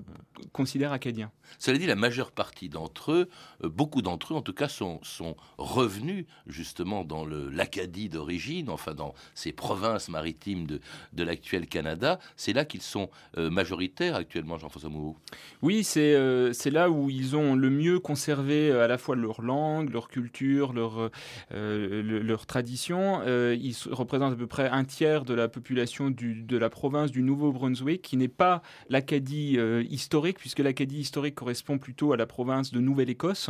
considèrent 0.54 0.94
acadiens. 0.94 1.32
Cela 1.58 1.78
dit, 1.78 1.88
la 1.88 1.96
majeure 1.96 2.32
partie 2.32 2.70
d'entre 2.70 3.12
eux, 3.12 3.30
beaucoup 3.64 4.02
d'entre 4.02 4.34
eux 4.34 4.38
en 4.38 4.42
tout 4.42 4.54
cas, 4.54 4.68
sont, 4.68 5.00
sont 5.04 5.36
revenus 5.58 6.26
justement 6.48 7.04
dans 7.04 7.26
l'Acadie 7.26 8.10
d'origine, 8.10 8.70
enfin 8.70 8.94
dans 8.94 9.14
ces 9.34 9.52
provinces 9.52 9.89
maritime 10.10 10.66
de, 10.66 10.80
de 11.14 11.24
l'actuel 11.24 11.68
Canada. 11.68 12.20
C'est 12.36 12.54
là 12.54 12.66
qu'ils 12.66 12.82
sont 12.82 13.10
euh, 13.38 13.50
majoritaires 13.50 14.16
actuellement, 14.16 14.58
Jean-François 14.58 14.90
Moreau. 14.90 15.18
Oui, 15.62 15.84
c'est 15.84 16.14
euh, 16.16 16.52
là 16.72 16.90
où 16.90 17.10
ils 17.10 17.36
ont 17.36 17.56
le 17.56 17.70
mieux 17.70 18.00
conservé 18.00 18.70
euh, 18.70 18.84
à 18.84 18.88
la 18.88 18.98
fois 18.98 19.16
leur 19.16 19.42
langue, 19.42 19.92
leur 19.92 20.08
culture, 20.08 20.74
leur, 20.74 21.10
leur 21.52 22.46
tradition. 22.46 23.22
ils 23.26 23.76
représentent 23.90 24.34
à 24.34 24.36
peu 24.36 24.48
près 24.48 24.70
un 24.70 24.84
tiers 24.84 25.26
de 25.26 25.34
la 25.34 25.48
population 25.48 26.10
du, 26.10 26.44
de 26.44 26.58
la 26.58 26.70
province 26.70 27.12
du 27.12 27.22
Nouveau-Brunswick, 27.22 28.02
qui 28.02 28.18
n'est 28.18 28.28
pas 28.28 28.62
l'Acadie 28.90 29.58
historique, 29.90 30.38
puisque 30.38 30.60
l'Acadie 30.60 31.00
historique 31.00 31.36
correspond 31.36 31.78
plutôt 31.78 32.14
à 32.14 32.18
la 32.18 32.26
province 32.26 32.72
de 32.72 32.80
Nouvelle-Écosse, 32.80 33.50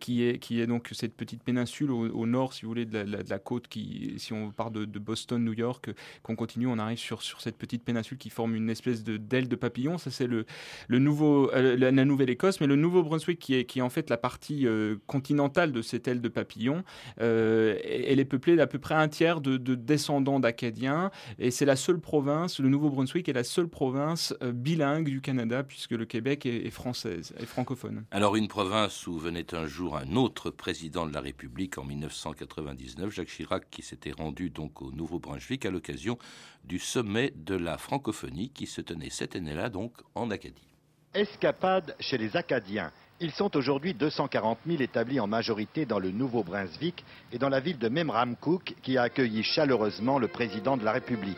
qui, 0.00 0.24
est, 0.24 0.38
qui 0.38 0.60
est 0.60 0.66
donc 0.66 0.90
cette 0.92 1.16
petite 1.16 1.42
péninsule 1.42 1.90
au, 1.90 2.26
nord, 2.26 2.52
si 2.52 2.62
vous 2.62 2.68
voulez, 2.68 2.86
de 2.86 2.98
la, 3.28 3.38
côte, 3.38 3.68
qui, 3.68 4.14
si 4.18 4.32
on 4.32 4.50
part 4.50 4.70
de, 4.70 4.84
de 4.84 4.98
Boston, 4.98 5.42
New 5.44 5.54
York, 5.54 5.63
qu'on 5.72 6.36
continue, 6.36 6.66
on 6.66 6.78
arrive 6.78 6.98
sur, 6.98 7.22
sur 7.22 7.40
cette 7.40 7.56
petite 7.56 7.84
péninsule 7.84 8.18
qui 8.18 8.30
forme 8.30 8.54
une 8.54 8.70
espèce 8.70 9.04
de 9.04 9.16
d'aile 9.16 9.48
de 9.48 9.56
papillon. 9.56 9.98
Ça, 9.98 10.10
c'est 10.10 10.26
le, 10.26 10.46
le 10.88 10.98
nouveau, 10.98 11.50
euh, 11.52 11.76
la, 11.76 12.04
Nouvelle-Écosse, 12.04 12.60
mais 12.60 12.66
le 12.66 12.76
Nouveau-Brunswick 12.76 13.38
qui 13.38 13.54
est, 13.54 13.64
qui 13.64 13.78
est 13.78 13.82
en 13.82 13.90
fait 13.90 14.10
la 14.10 14.16
partie 14.16 14.66
euh, 14.66 14.96
continentale 15.06 15.72
de 15.72 15.82
cette 15.82 16.06
aile 16.08 16.20
de 16.20 16.28
papillon. 16.28 16.84
Euh, 17.20 17.78
elle 17.84 18.20
est 18.20 18.24
peuplée 18.24 18.56
d'à 18.56 18.66
peu 18.66 18.78
près 18.78 18.94
un 18.94 19.08
tiers 19.08 19.40
de, 19.40 19.56
descendants 19.74 20.40
d'Acadiens 20.40 21.10
et 21.38 21.50
c'est 21.50 21.64
la 21.64 21.76
seule 21.76 21.98
province, 21.98 22.60
le 22.60 22.68
Nouveau-Brunswick 22.68 23.28
est 23.28 23.32
la 23.32 23.44
seule 23.44 23.68
province 23.68 24.34
bilingue 24.42 25.08
du 25.08 25.20
Canada 25.20 25.62
puisque 25.62 25.92
le 25.92 26.04
Québec 26.04 26.46
est, 26.46 26.66
est 26.66 26.70
française, 26.70 27.34
est 27.38 27.46
francophone. 27.46 28.04
Alors 28.10 28.36
une 28.36 28.48
province 28.48 29.06
où 29.06 29.18
venait 29.18 29.54
un 29.54 29.66
jour 29.66 29.96
un 29.96 30.16
autre 30.16 30.50
président 30.50 31.06
de 31.06 31.12
la 31.12 31.20
République 31.20 31.78
en 31.78 31.84
1999, 31.84 33.12
Jacques 33.12 33.28
Chirac, 33.28 33.68
qui 33.70 33.82
s'était 33.82 34.12
rendu 34.12 34.50
donc 34.50 34.82
au 34.82 34.92
Nouveau-Brunswick 34.92 35.53
à 35.64 35.70
l'occasion 35.70 36.18
du 36.64 36.78
sommet 36.78 37.32
de 37.36 37.54
la 37.54 37.78
francophonie 37.78 38.50
qui 38.50 38.66
se 38.66 38.80
tenait 38.80 39.10
cette 39.10 39.36
année-là 39.36 39.68
donc 39.68 39.92
en 40.14 40.30
Acadie. 40.30 40.74
Escapade 41.14 41.94
chez 42.00 42.18
les 42.18 42.36
Acadiens. 42.36 42.90
Ils 43.20 43.30
sont 43.30 43.56
aujourd'hui 43.56 43.94
240 43.94 44.58
000 44.66 44.82
établis 44.82 45.20
en 45.20 45.28
majorité 45.28 45.86
dans 45.86 46.00
le 46.00 46.10
Nouveau-Brunswick 46.10 47.04
et 47.32 47.38
dans 47.38 47.48
la 47.48 47.60
ville 47.60 47.78
de 47.78 47.88
Memramcook 47.88 48.74
qui 48.82 48.98
a 48.98 49.02
accueilli 49.02 49.44
chaleureusement 49.44 50.18
le 50.18 50.26
président 50.26 50.76
de 50.76 50.84
la 50.84 50.92
République. 50.92 51.36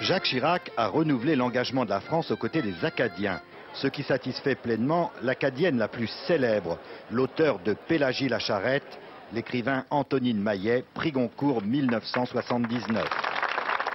Jacques 0.00 0.24
Chirac 0.24 0.72
a 0.76 0.88
renouvelé 0.88 1.36
l'engagement 1.36 1.84
de 1.84 1.90
la 1.90 2.00
France 2.00 2.30
aux 2.30 2.36
côtés 2.36 2.62
des 2.62 2.84
Acadiens, 2.84 3.40
ce 3.74 3.86
qui 3.86 4.02
satisfait 4.02 4.54
pleinement 4.54 5.12
l'Acadienne 5.22 5.78
la 5.78 5.88
plus 5.88 6.08
célèbre, 6.26 6.78
l'auteur 7.10 7.58
de 7.60 7.74
Pélagie 7.74 8.28
la 8.28 8.38
Charrette, 8.38 8.98
l'écrivain 9.32 9.84
Antonine 9.90 10.40
Maillet, 10.40 10.84
prix 10.94 11.12
Goncourt 11.12 11.62
1979. 11.62 13.08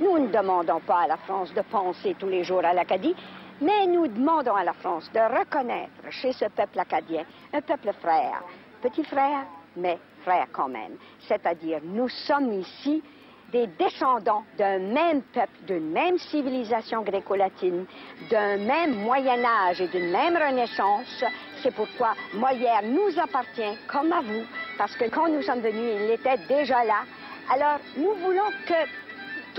Nous 0.01 0.17
ne 0.17 0.31
demandons 0.31 0.79
pas 0.79 1.01
à 1.01 1.07
la 1.07 1.17
France 1.17 1.53
de 1.53 1.61
penser 1.61 2.15
tous 2.17 2.29
les 2.29 2.43
jours 2.43 2.63
à 2.63 2.73
l'Acadie, 2.73 3.15
mais 3.61 3.87
nous 3.87 4.07
demandons 4.07 4.55
à 4.55 4.63
la 4.63 4.73
France 4.73 5.09
de 5.13 5.19
reconnaître 5.19 5.91
chez 6.09 6.31
ce 6.31 6.45
peuple 6.45 6.79
acadien 6.79 7.23
un 7.53 7.61
peuple 7.61 7.91
frère, 7.99 8.41
petit 8.81 9.03
frère, 9.03 9.45
mais 9.75 9.97
frère 10.23 10.47
quand 10.51 10.69
même. 10.69 10.93
C'est-à-dire, 11.27 11.79
nous 11.83 12.07
sommes 12.09 12.53
ici 12.53 13.03
des 13.51 13.67
descendants 13.79 14.43
d'un 14.57 14.79
même 14.79 15.21
peuple, 15.33 15.51
d'une 15.67 15.91
même 15.91 16.17
civilisation 16.17 17.01
gréco-latine, 17.01 17.85
d'un 18.29 18.57
même 18.57 18.95
Moyen 18.95 19.43
Âge 19.43 19.81
et 19.81 19.87
d'une 19.87 20.11
même 20.11 20.35
Renaissance. 20.35 21.23
C'est 21.61 21.73
pourquoi 21.73 22.13
Molière 22.33 22.83
nous 22.83 23.19
appartient 23.19 23.77
comme 23.87 24.11
à 24.11 24.21
vous, 24.21 24.43
parce 24.77 24.95
que 24.95 25.05
quand 25.09 25.29
nous 25.29 25.41
sommes 25.41 25.61
venus, 25.61 25.93
il 26.01 26.11
était 26.11 26.37
déjà 26.47 26.83
là. 26.83 27.03
Alors, 27.51 27.79
nous 27.97 28.13
voulons 28.23 28.49
que 28.67 29.08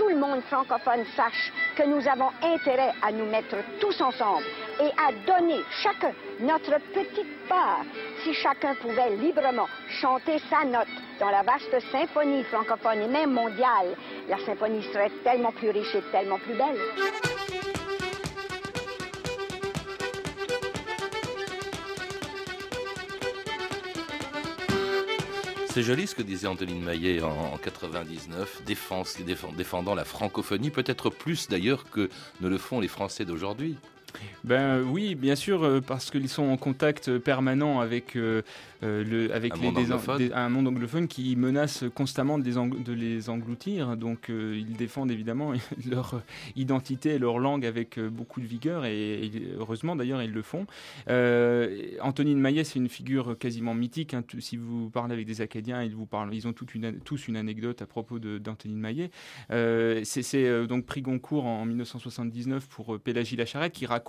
tout 0.01 0.09
le 0.09 0.15
monde 0.17 0.41
francophone 0.49 1.05
sache 1.15 1.53
que 1.75 1.83
nous 1.83 2.07
avons 2.07 2.31
intérêt 2.41 2.91
à 3.03 3.11
nous 3.11 3.25
mettre 3.25 3.57
tous 3.79 4.01
ensemble 4.01 4.43
et 4.79 4.89
à 4.97 5.11
donner 5.27 5.59
chacun 5.83 6.11
notre 6.39 6.79
petite 6.91 7.47
part. 7.47 7.83
Si 8.23 8.33
chacun 8.33 8.73
pouvait 8.81 9.15
librement 9.17 9.67
chanter 10.01 10.39
sa 10.49 10.65
note 10.65 10.87
dans 11.19 11.29
la 11.29 11.43
vaste 11.43 11.79
symphonie 11.91 12.43
francophone 12.45 13.03
et 13.03 13.07
même 13.07 13.31
mondiale, 13.31 13.95
la 14.27 14.39
symphonie 14.39 14.83
serait 14.91 15.11
tellement 15.23 15.51
plus 15.51 15.69
riche 15.69 15.93
et 15.93 16.01
tellement 16.11 16.39
plus 16.39 16.55
belle. 16.55 17.80
C'est 25.73 25.83
joli 25.83 26.05
ce 26.05 26.15
que 26.15 26.21
disait 26.21 26.47
Antoine 26.47 26.81
Maillet 26.81 27.21
en, 27.21 27.57
99, 27.57 28.63
défendant 29.55 29.95
la 29.95 30.03
francophonie, 30.03 30.69
peut-être 30.69 31.09
plus 31.09 31.47
d'ailleurs 31.47 31.89
que 31.89 32.09
ne 32.41 32.49
le 32.49 32.57
font 32.57 32.81
les 32.81 32.89
Français 32.89 33.23
d'aujourd'hui. 33.23 33.77
Ben 34.43 34.81
oui, 34.81 35.15
bien 35.15 35.35
sûr, 35.35 35.63
euh, 35.63 35.81
parce 35.81 36.09
qu'ils 36.09 36.29
sont 36.29 36.43
en 36.43 36.57
contact 36.57 37.17
permanent 37.19 37.79
avec 37.79 38.15
euh, 38.15 38.41
euh, 38.83 39.03
le, 39.03 39.33
avec 39.33 39.53
un, 39.53 39.57
les, 39.57 39.71
monde 39.71 40.31
un 40.33 40.49
monde 40.49 40.67
anglophone 40.67 41.07
qui 41.07 41.35
menace 41.35 41.83
constamment 41.93 42.39
de 42.39 42.43
les, 42.43 42.53
de 42.53 42.93
les 42.93 43.29
engloutir. 43.29 43.95
Donc 43.97 44.29
ils 44.29 44.75
défendent 44.75 45.11
évidemment 45.11 45.53
leur 45.89 46.21
identité 46.55 47.11
et 47.11 47.19
leur 47.19 47.37
langue 47.37 47.65
avec 47.65 47.99
beaucoup 47.99 48.41
de 48.41 48.47
vigueur 48.47 48.85
et, 48.85 49.31
heureusement 49.59 49.95
d'ailleurs 49.95 50.23
ils 50.23 50.31
le 50.31 50.41
font. 50.41 50.65
Antonine 52.01 52.39
Maillet, 52.39 52.63
c'est 52.63 52.79
une 52.79 52.89
figure 52.89 53.37
quasiment 53.37 53.75
mythique. 53.75 54.15
Hein. 54.15 54.23
Si 54.39 54.57
vous 54.57 54.89
parlez 54.89 55.13
avec 55.13 55.27
des 55.27 55.41
Acadiens, 55.41 55.83
ils 55.83 55.95
vous 55.95 56.07
parlent, 56.07 56.33
ils 56.33 56.47
ont 56.47 56.53
toute 56.53 56.73
une, 56.73 56.99
tous 56.99 57.27
une 57.27 57.37
anecdote 57.37 57.81
à 57.81 57.85
propos 57.85 58.17
d'Antonine 58.17 58.79
Maillet. 58.79 59.11
c'est 59.49 60.67
donc 60.67 60.85
prix 60.85 61.01
Goncourt 61.03 61.45
en, 61.45 61.65
1979 61.65 62.67
pour 62.67 62.99
Pélagie 62.99 63.35
Lacharette 63.35 63.73
qui 63.73 63.85
raconte 63.85 64.00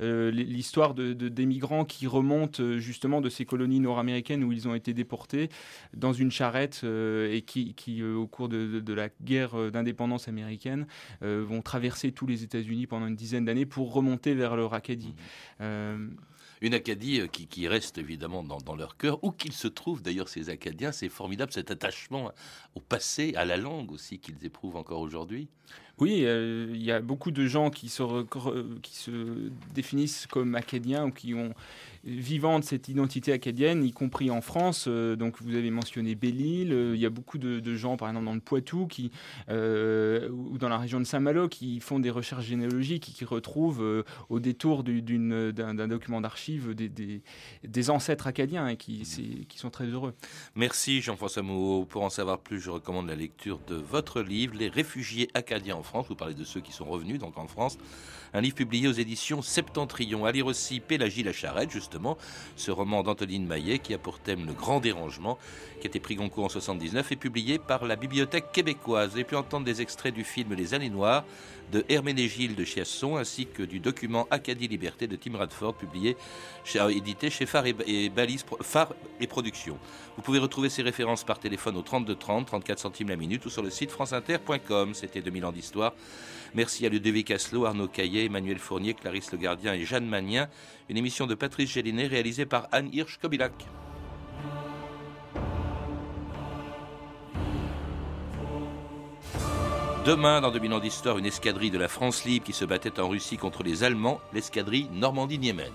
euh, 0.00 0.30
l'histoire 0.30 0.94
de, 0.94 1.12
des 1.12 1.46
migrants 1.46 1.84
qui 1.84 2.06
remontent 2.06 2.62
euh, 2.62 2.78
justement 2.78 3.20
de 3.20 3.28
ces 3.28 3.44
colonies 3.44 3.80
nord-américaines 3.80 4.44
où 4.44 4.52
ils 4.52 4.68
ont 4.68 4.74
été 4.74 4.94
déportés 4.94 5.48
dans 5.94 6.12
une 6.12 6.30
charrette 6.30 6.82
euh, 6.84 7.32
et 7.32 7.42
qui, 7.42 7.74
qui 7.74 8.02
au 8.02 8.26
cours 8.26 8.48
de, 8.48 8.80
de 8.80 8.92
la 8.92 9.08
guerre 9.22 9.70
d'indépendance 9.70 10.28
américaine, 10.28 10.86
vont 11.20 11.62
traverser 11.62 12.12
tous 12.12 12.26
les 12.26 12.42
États-Unis 12.42 12.86
pendant 12.86 13.06
une 13.06 13.16
dizaine 13.16 13.44
d'années 13.44 13.66
pour 13.66 13.92
remonter 13.92 14.34
vers 14.34 14.56
leur 14.56 14.74
Acadie. 14.74 15.14
Mmh. 15.60 16.08
Une 16.62 16.74
Acadie 16.74 17.20
qui, 17.30 17.46
qui 17.46 17.68
reste 17.68 17.98
évidemment 17.98 18.42
dans, 18.42 18.58
dans 18.58 18.76
leur 18.76 18.96
cœur, 18.96 19.22
où 19.22 19.30
qu'ils 19.30 19.52
se 19.52 19.68
trouvent 19.68 20.02
d'ailleurs 20.02 20.28
ces 20.28 20.48
Acadiens, 20.48 20.92
c'est 20.92 21.10
formidable 21.10 21.52
cet 21.52 21.70
attachement 21.70 22.32
au 22.74 22.80
passé, 22.80 23.34
à 23.36 23.44
la 23.44 23.56
langue 23.56 23.92
aussi 23.92 24.18
qu'ils 24.18 24.44
éprouvent 24.44 24.76
encore 24.76 25.00
aujourd'hui? 25.00 25.48
Oui, 25.98 26.24
euh, 26.24 26.66
il 26.74 26.82
y 26.82 26.92
a 26.92 27.00
beaucoup 27.00 27.30
de 27.30 27.46
gens 27.46 27.70
qui 27.70 27.88
se, 27.88 28.02
définissent 29.74 30.26
comme 30.26 30.54
acadiens 30.54 31.06
ou 31.06 31.10
qui 31.10 31.32
ont 31.32 31.54
vivant 32.04 32.60
cette 32.62 32.88
identité 32.88 33.32
acadienne, 33.32 33.82
y 33.82 33.92
compris 33.92 34.30
en 34.30 34.42
France. 34.42 34.84
Euh, 34.88 35.16
donc 35.16 35.40
vous 35.40 35.54
avez 35.56 35.70
mentionné 35.70 36.14
Belle-Île. 36.14 36.72
Euh, 36.72 36.94
il 36.94 37.00
y 37.00 37.06
a 37.06 37.10
beaucoup 37.10 37.38
de, 37.38 37.74
gens, 37.74 37.96
par 37.96 38.08
exemple 38.08 38.26
dans 38.26 38.34
le 38.34 38.40
Poitou, 38.40 38.86
ou 39.48 40.58
dans 40.58 40.68
la 40.68 40.76
région 40.76 41.00
de 41.00 41.04
Saint-Malo, 41.04 41.48
qui 41.48 41.80
font 41.80 41.98
des 41.98 42.10
recherches 42.10 42.44
généalogiques 42.44 43.08
et 43.08 43.12
qui 43.12 43.24
retrouvent 43.24 44.04
au 44.28 44.38
détour 44.38 44.84
d'un 44.84 45.88
document 45.88 46.20
d'archives 46.20 46.74
des, 46.74 47.90
ancêtres 47.90 48.26
acadiens 48.26 48.68
et 48.68 48.76
qui, 48.76 49.04
sont 49.56 49.70
très 49.70 49.86
heureux. 49.86 50.12
Merci 50.54 51.00
Jean-François 51.00 51.42
Mouot. 51.42 51.86
Pour 51.86 52.02
en 52.02 52.10
savoir 52.10 52.38
plus, 52.40 52.60
je 52.60 52.70
recommande 52.70 53.08
la 53.08 53.16
lecture 53.16 53.58
de 53.66 53.76
votre 53.76 54.20
livre, 54.20 54.54
Les 54.56 54.68
réfugiés 54.68 55.28
acadiens 55.34 55.76
en 55.76 55.85
France. 55.86 56.06
Vous 56.08 56.14
parlez 56.14 56.34
de 56.34 56.44
ceux 56.44 56.60
qui 56.60 56.72
sont 56.72 56.84
revenus 56.84 57.18
donc 57.18 57.38
en 57.38 57.46
France. 57.46 57.78
Un 58.34 58.40
livre 58.40 58.56
publié 58.56 58.88
aux 58.88 58.92
éditions 58.92 59.40
Septentrion. 59.40 60.26
À 60.26 60.32
lire 60.32 60.46
aussi 60.46 60.80
Pélagie 60.80 61.22
la 61.22 61.32
Charrette, 61.32 61.70
justement, 61.70 62.18
ce 62.56 62.70
roman 62.70 63.02
d'Antoline 63.02 63.46
Maillet 63.46 63.78
qui 63.78 63.94
a 63.94 63.98
pour 63.98 64.18
thème 64.18 64.44
Le 64.46 64.52
Grand 64.52 64.80
Dérangement, 64.80 65.38
qui 65.80 65.86
a 65.86 65.88
été 65.88 66.00
pris 66.00 66.16
Goncourt 66.16 66.44
en 66.44 66.48
79 66.48 67.12
et 67.12 67.16
publié 67.16 67.58
par 67.58 67.86
la 67.86 67.96
Bibliothèque 67.96 68.52
québécoise. 68.52 69.16
Et 69.16 69.24
puis 69.24 69.36
entendre 69.36 69.64
des 69.64 69.80
extraits 69.80 70.14
du 70.14 70.24
film 70.24 70.52
Les 70.54 70.74
Années 70.74 70.90
Noires 70.90 71.24
de 71.72 71.84
Herménégilde 71.88 72.56
de 72.56 72.64
Chiasson 72.64 73.16
ainsi 73.16 73.46
que 73.46 73.62
du 73.62 73.80
document 73.80 74.26
Acadie 74.30 74.68
Liberté 74.68 75.06
de 75.06 75.16
Tim 75.16 75.36
Radford 75.36 75.74
publié, 75.74 76.16
euh, 76.76 76.88
édité 76.88 77.30
chez 77.30 77.46
Phare 77.46 77.66
et, 77.66 78.10
Phare 78.62 78.94
et 79.20 79.26
Productions. 79.26 79.78
Vous 80.16 80.22
pouvez 80.22 80.38
retrouver 80.38 80.68
ces 80.68 80.82
références 80.82 81.24
par 81.24 81.38
téléphone 81.38 81.76
au 81.76 81.82
32 81.82 82.14
30, 82.14 82.46
34 82.46 82.78
centimes 82.78 83.08
la 83.08 83.16
minute 83.16 83.44
ou 83.46 83.50
sur 83.50 83.62
le 83.62 83.70
site 83.70 83.90
franceinter.com. 83.90 84.94
C'était 84.94 85.20
2000 85.20 85.44
ans 85.44 85.52
d'histoire. 85.52 85.75
Merci 86.54 86.86
à 86.86 86.88
Ludovic 86.88 87.30
Asselot, 87.30 87.66
Arnaud 87.66 87.88
Caillet, 87.88 88.26
Emmanuel 88.26 88.58
Fournier, 88.58 88.94
Clarisse 88.94 89.32
Le 89.32 89.38
Gardien 89.38 89.74
et 89.74 89.84
Jeanne 89.84 90.06
Magnien. 90.06 90.48
Une 90.88 90.96
émission 90.96 91.26
de 91.26 91.34
Patrice 91.34 91.70
Gélinet 91.72 92.06
réalisée 92.06 92.46
par 92.46 92.68
Anne 92.72 92.88
Hirsch-Kobilac. 92.92 93.52
Demain, 100.06 100.40
dans 100.40 100.52
2000 100.52 100.72
ans 100.72 100.78
d'histoire, 100.78 101.18
une 101.18 101.26
escadrille 101.26 101.72
de 101.72 101.78
la 101.78 101.88
France 101.88 102.24
libre 102.24 102.46
qui 102.46 102.52
se 102.52 102.64
battait 102.64 103.00
en 103.00 103.08
Russie 103.08 103.36
contre 103.36 103.64
les 103.64 103.82
Allemands, 103.82 104.20
l'escadrille 104.32 104.88
Normandie-Niemen. 104.92 105.72